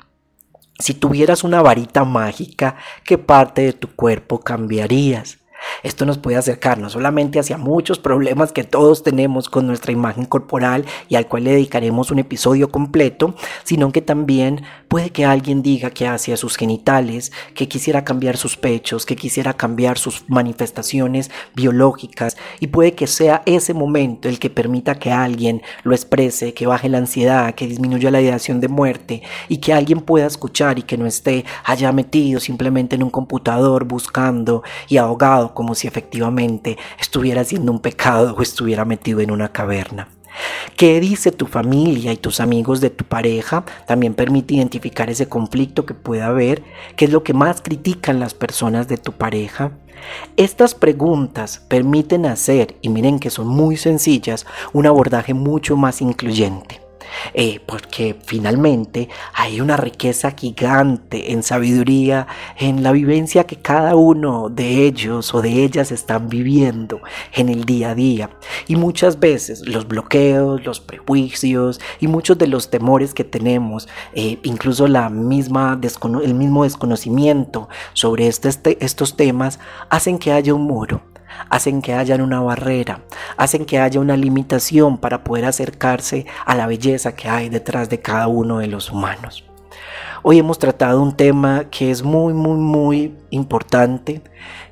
Si 0.79 0.95
tuvieras 0.95 1.45
una 1.45 1.61
varita 1.61 2.05
mágica, 2.05 2.77
¿qué 3.05 3.19
parte 3.19 3.63
de 3.63 3.73
tu 3.73 3.89
cuerpo 3.95 4.41
cambiarías? 4.41 5.40
Esto 5.83 6.05
nos 6.05 6.19
puede 6.19 6.37
acercar 6.37 6.79
no 6.79 6.91
solamente 6.91 7.39
hacia 7.39 7.57
muchos 7.57 7.99
problemas 7.99 8.53
que 8.53 8.65
todos 8.65 9.03
tenemos 9.03 9.49
con 9.49 9.67
nuestra 9.67 9.93
imagen 9.93 10.25
corporal 10.25 10.85
y 11.09 11.17
al 11.17 11.27
cual 11.27 11.45
le 11.45 11.53
dedicaremos 11.53 12.11
un 12.11 12.19
episodio 12.19 12.71
completo, 12.71 13.35
sino 13.65 13.93
que 13.93 14.03
también 14.03 14.63
puede 14.89 15.11
que 15.11 15.25
alguien 15.25 15.63
diga 15.63 15.91
que 15.91 16.07
hacia 16.07 16.37
sus 16.37 16.57
genitales, 16.57 17.33
que 17.55 17.69
quisiera 17.69 18.05
cambiar 18.05 18.37
sus 18.37 18.57
pechos, 18.57 19.07
que 19.07 19.17
quisiera 19.17 19.55
cambiar 19.55 19.99
sus 19.99 20.25
manifestaciones 20.29 21.31
biológicas 21.55 22.37
y 22.59 22.69
puede 22.69 22.95
que 22.95 23.07
sea 23.07 23.43
ese 23.47 23.75
momento 23.75 24.29
el 24.29 24.39
que 24.39 24.51
permita 24.51 24.99
que 24.99 25.13
alguien 25.13 25.63
lo 25.83 25.95
exprese, 25.95 26.55
que 26.55 26.67
baje 26.67 26.89
la 26.89 26.99
ansiedad, 26.99 27.55
que 27.55 27.67
disminuya 27.67 28.11
la 28.11 28.21
ideación 28.21 28.61
de 28.61 28.69
muerte 28.69 29.23
y 29.49 29.59
que 29.59 29.73
alguien 29.73 30.01
pueda 30.01 30.27
escuchar 30.27 30.79
y 30.79 30.83
que 30.83 30.99
no 30.99 31.07
esté 31.07 31.45
allá 31.65 31.93
metido 31.93 32.41
simplemente 32.41 32.97
en 32.97 33.03
un 33.03 33.11
computador 33.11 33.85
buscando 33.85 34.63
y 34.89 34.97
ahogado 34.97 35.50
como 35.55 35.75
si 35.75 35.87
efectivamente 35.87 36.79
estuviera 37.01 37.43
haciendo 37.43 37.73
un 37.73 37.81
pecado 37.81 38.35
o 38.37 38.43
estuviera 38.43 38.85
metido 38.85 39.21
en 39.21 39.31
una 39.31 39.53
caverna. 39.53 40.09
¿Qué 40.77 41.01
dice 41.01 41.33
tu 41.33 41.47
familia 41.47 42.13
y 42.13 42.17
tus 42.17 42.41
amigos 42.41 42.81
de 42.81 42.91
tu 42.91 43.05
pareja? 43.05 43.65
También 43.87 44.15
permite 44.15 44.55
identificar 44.55 45.11
ese 45.11 45.29
conflicto 45.29 45.85
que 45.85 45.95
pueda 45.95 46.27
haber, 46.27 46.63
qué 46.97 47.07
es 47.07 47.13
lo 47.13 47.23
que 47.23 47.35
más 47.35 47.61
critican 47.61 48.21
las 48.21 48.35
personas 48.35 48.89
de 48.89 48.97
tu 48.97 49.13
pareja. 49.13 49.73
Estas 50.37 50.75
preguntas 50.75 51.63
permiten 51.69 52.27
hacer, 52.27 52.77
y 52.81 52.89
miren 52.89 53.19
que 53.19 53.31
son 53.31 53.49
muy 53.49 53.77
sencillas, 53.77 54.47
un 54.73 54.87
abordaje 54.87 55.35
mucho 55.35 55.77
más 55.77 56.01
incluyente. 56.01 56.90
Eh, 57.35 57.61
porque 57.67 58.17
finalmente 58.25 59.09
hay 59.35 59.61
una 59.61 59.77
riqueza 59.77 60.33
gigante 60.33 61.33
en 61.33 61.43
sabiduría, 61.43 62.27
en 62.59 62.83
la 62.83 62.93
vivencia 62.93 63.45
que 63.45 63.57
cada 63.57 63.95
uno 63.95 64.49
de 64.49 64.87
ellos 64.87 65.35
o 65.35 65.43
de 65.43 65.65
ellas 65.65 65.93
están 65.93 66.29
viviendo 66.29 67.01
en 67.35 67.49
el 67.49 67.65
día 67.65 67.91
a 67.91 67.95
día. 67.95 68.31
Y 68.67 68.77
muchas 68.77 69.21
veces 69.21 69.67
los 69.67 69.87
bloqueos, 69.87 70.65
los 70.65 70.81
prejuicios 70.81 71.81
y 72.01 72.09
muchos 72.09 72.39
de 72.39 72.47
los 72.47 72.71
temores 72.71 73.15
que 73.15 73.25
tenemos, 73.25 73.89
eh, 74.15 74.39
incluso 74.43 74.89
la 74.89 75.09
misma 75.09 75.79
el 76.23 76.35
mismo 76.35 76.65
desconocimiento 76.65 77.69
sobre 77.93 78.27
este, 78.27 78.85
estos 78.85 79.17
temas, 79.17 79.59
hacen 79.89 80.19
que 80.19 80.33
haya 80.33 80.55
un 80.55 80.63
muro 80.63 81.10
hacen 81.49 81.83
que 81.83 81.95
haya 81.95 82.17
una 82.17 82.41
barrera, 82.41 83.01
hacen 83.37 83.65
que 83.65 83.79
haya 83.79 84.01
una 84.01 84.17
limitación 84.17 84.99
para 84.99 85.25
poder 85.25 85.45
acercarse 85.45 86.27
a 86.45 86.55
la 86.55 86.67
belleza 86.67 87.15
que 87.15 87.29
hay 87.29 87.49
detrás 87.49 87.89
de 87.89 88.01
cada 88.01 88.29
uno 88.29 88.59
de 88.59 88.67
los 88.67 88.91
humanos. 88.91 89.45
Hoy 90.23 90.39
hemos 90.39 90.59
tratado 90.59 91.03
un 91.03 91.17
tema 91.17 91.65
que 91.71 91.91
es 91.91 92.03
muy, 92.03 92.35
muy, 92.35 92.59
muy 92.59 93.17
importante, 93.31 94.23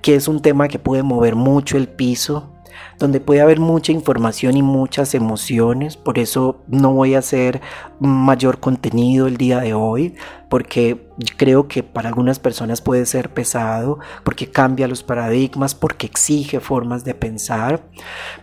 que 0.03 0.15
es 0.15 0.29
un 0.29 0.43
tema 0.43 0.69
que 0.69 0.79
puede 0.79 1.03
mover 1.03 1.37
mucho 1.37 1.79
el 1.79 1.89
piso, 1.89 2.51
donde 2.99 3.21
puede 3.21 3.41
haber 3.41 3.61
mucha 3.61 3.93
información 3.93 4.57
y 4.57 4.63
muchas 4.63 5.15
emociones. 5.15 5.97
Por 5.97 6.19
eso 6.19 6.63
no 6.67 6.93
voy 6.93 7.15
a 7.15 7.21
hacer 7.21 7.61
mayor 8.01 8.59
contenido 8.59 9.27
el 9.27 9.37
día 9.37 9.61
de 9.61 9.75
hoy, 9.75 10.17
porque 10.49 11.09
creo 11.37 11.69
que 11.69 11.83
para 11.83 12.09
algunas 12.09 12.39
personas 12.39 12.81
puede 12.81 13.07
ser 13.07 13.33
pesado, 13.33 13.99
porque 14.25 14.51
cambia 14.51 14.89
los 14.89 15.03
paradigmas, 15.03 15.75
porque 15.75 16.07
exige 16.07 16.61
formas 16.61 17.05
de 17.05 17.15
pensar. 17.15 17.83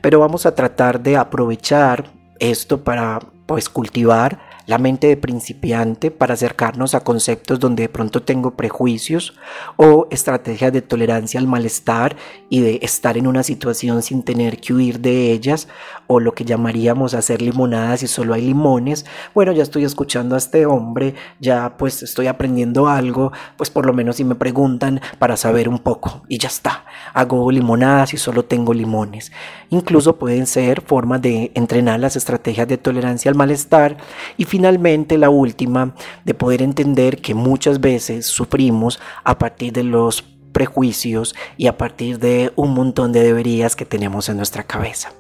Pero 0.02 0.20
vamos 0.20 0.46
a 0.46 0.56
tratar 0.56 1.02
de 1.02 1.18
aprovechar 1.18 2.06
esto 2.40 2.84
para 2.84 3.20
pues 3.46 3.70
cultivar 3.70 4.55
la 4.66 4.78
mente 4.78 5.08
de 5.08 5.18
principiante 5.18 6.12
para 6.12 6.34
acercarnos 6.34 6.96
a 6.96 7.02
conceptos 7.02 7.60
donde 7.60 7.84
de 7.84 7.90
pronto 7.90 8.22
tengo 8.22 8.56
prejuicios 8.56 9.36
o 9.78 10.08
estrategias 10.12 10.74
de 10.74 10.82
tolerancia 10.82 11.40
al 11.40 11.48
malestar 11.48 12.16
y 12.50 12.62
de 12.62 12.80
estar 12.82 13.18
en 13.18 13.28
una 13.28 13.44
situación 13.44 14.02
sin 14.02 14.24
tener 14.24 14.60
que 14.60 14.74
huir 14.74 15.00
de 15.00 15.32
ellas 15.32 15.68
o 16.08 16.20
lo 16.20 16.34
que 16.34 16.46
llamaríamos 16.46 17.14
hacer 17.14 17.42
limonadas 17.42 18.04
y 18.04 18.08
solo 18.08 18.34
hay 18.34 18.42
limones. 18.42 19.06
Bueno, 19.34 19.52
ya 19.52 19.64
estoy 19.64 19.84
escuchando 19.84 20.36
a 20.36 20.38
este 20.38 20.66
hombre, 20.66 21.16
ya 21.40 21.78
pues 21.78 22.04
estoy 22.04 22.28
aprendiendo 22.28 22.88
algo, 22.88 23.32
pues 23.58 23.70
por 23.70 23.86
lo 23.86 23.94
menos 23.94 24.18
si 24.18 24.24
me 24.24 24.36
preguntan 24.36 25.02
para 25.20 25.38
saber 25.38 25.70
un 25.70 25.80
poco 25.80 26.24
y 26.28 26.38
ya 26.38 26.48
está. 26.48 26.86
Hago 27.14 27.52
limonadas 27.52 28.14
y 28.14 28.18
solo 28.18 28.46
tengo 28.46 28.74
limones. 28.74 29.32
Incluso 29.70 30.18
pueden 30.18 30.46
ser 30.48 30.82
formas 30.82 31.22
de 31.22 31.52
entrenar 31.56 32.00
las 32.00 32.16
estrategias 32.16 32.68
de 32.68 32.78
tolerancia 32.78 33.30
al 33.30 33.36
malestar 33.36 33.98
y 34.38 34.46
finalmente 34.56 35.18
la 35.18 35.30
última, 35.30 35.94
de 36.24 36.34
poder 36.34 36.62
entender 36.62 37.20
que 37.20 37.34
muchas 37.34 37.82
veces 37.82 38.26
sufrimos 38.26 39.02
a 39.26 39.38
partir 39.38 39.74
de 39.74 39.84
los 39.84 40.22
prejuicios 40.54 41.36
y 41.58 41.68
a 41.68 41.78
partir 41.78 42.20
de 42.20 42.54
un 42.56 42.74
montón 42.74 43.12
de 43.12 43.22
deberías 43.22 43.76
que 43.76 43.84
tenemos 43.84 44.30
en 44.30 44.38
nuestra 44.38 44.64
cabeza. 44.64 45.12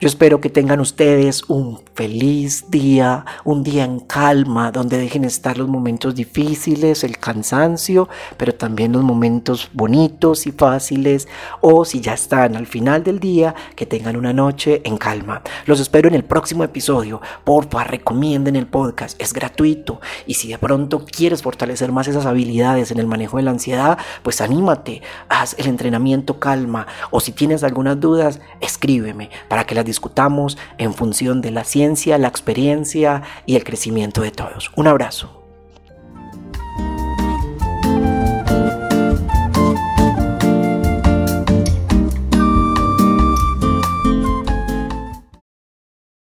Yo 0.00 0.08
espero 0.08 0.40
que 0.40 0.50
tengan 0.50 0.80
ustedes 0.80 1.44
un 1.48 1.80
feliz 1.94 2.70
día, 2.70 3.24
un 3.44 3.62
día 3.62 3.84
en 3.84 4.00
calma, 4.00 4.70
donde 4.70 4.98
dejen 4.98 5.24
estar 5.24 5.58
los 5.58 5.68
momentos 5.68 6.14
difíciles, 6.14 7.04
el 7.04 7.18
cansancio, 7.18 8.08
pero 8.36 8.54
también 8.54 8.92
los 8.92 9.02
momentos 9.02 9.70
bonitos 9.72 10.46
y 10.46 10.52
fáciles, 10.52 11.28
o 11.60 11.84
si 11.84 12.00
ya 12.00 12.14
están 12.14 12.56
al 12.56 12.66
final 12.66 13.02
del 13.02 13.20
día, 13.20 13.54
que 13.76 13.86
tengan 13.86 14.16
una 14.16 14.32
noche 14.32 14.82
en 14.84 14.96
calma. 14.96 15.42
Los 15.66 15.80
espero 15.80 16.08
en 16.08 16.14
el 16.14 16.24
próximo 16.24 16.64
episodio. 16.64 17.20
Porfa, 17.44 17.84
recomienden 17.84 18.56
el 18.56 18.66
podcast, 18.66 19.20
es 19.20 19.32
gratuito. 19.32 20.00
Y 20.26 20.34
si 20.34 20.48
de 20.48 20.58
pronto 20.58 21.04
quieres 21.04 21.42
fortalecer 21.42 21.92
más 21.92 22.08
esas 22.08 22.26
habilidades 22.26 22.90
en 22.90 22.98
el 22.98 23.06
manejo 23.06 23.36
de 23.36 23.44
la 23.44 23.50
ansiedad, 23.52 23.98
pues 24.22 24.40
anímate, 24.40 25.02
haz 25.28 25.54
el 25.58 25.66
entrenamiento 25.66 26.38
calma. 26.38 26.86
O 27.10 27.20
si 27.20 27.32
tienes 27.32 27.64
algunas 27.64 27.98
dudas, 28.00 28.40
escríbeme 28.60 29.30
que 29.64 29.74
las 29.74 29.84
discutamos 29.84 30.58
en 30.78 30.94
función 30.94 31.40
de 31.40 31.50
la 31.50 31.64
ciencia, 31.64 32.18
la 32.18 32.28
experiencia 32.28 33.22
y 33.46 33.56
el 33.56 33.64
crecimiento 33.64 34.22
de 34.22 34.30
todos. 34.30 34.70
Un 34.76 34.86
abrazo. 34.86 35.43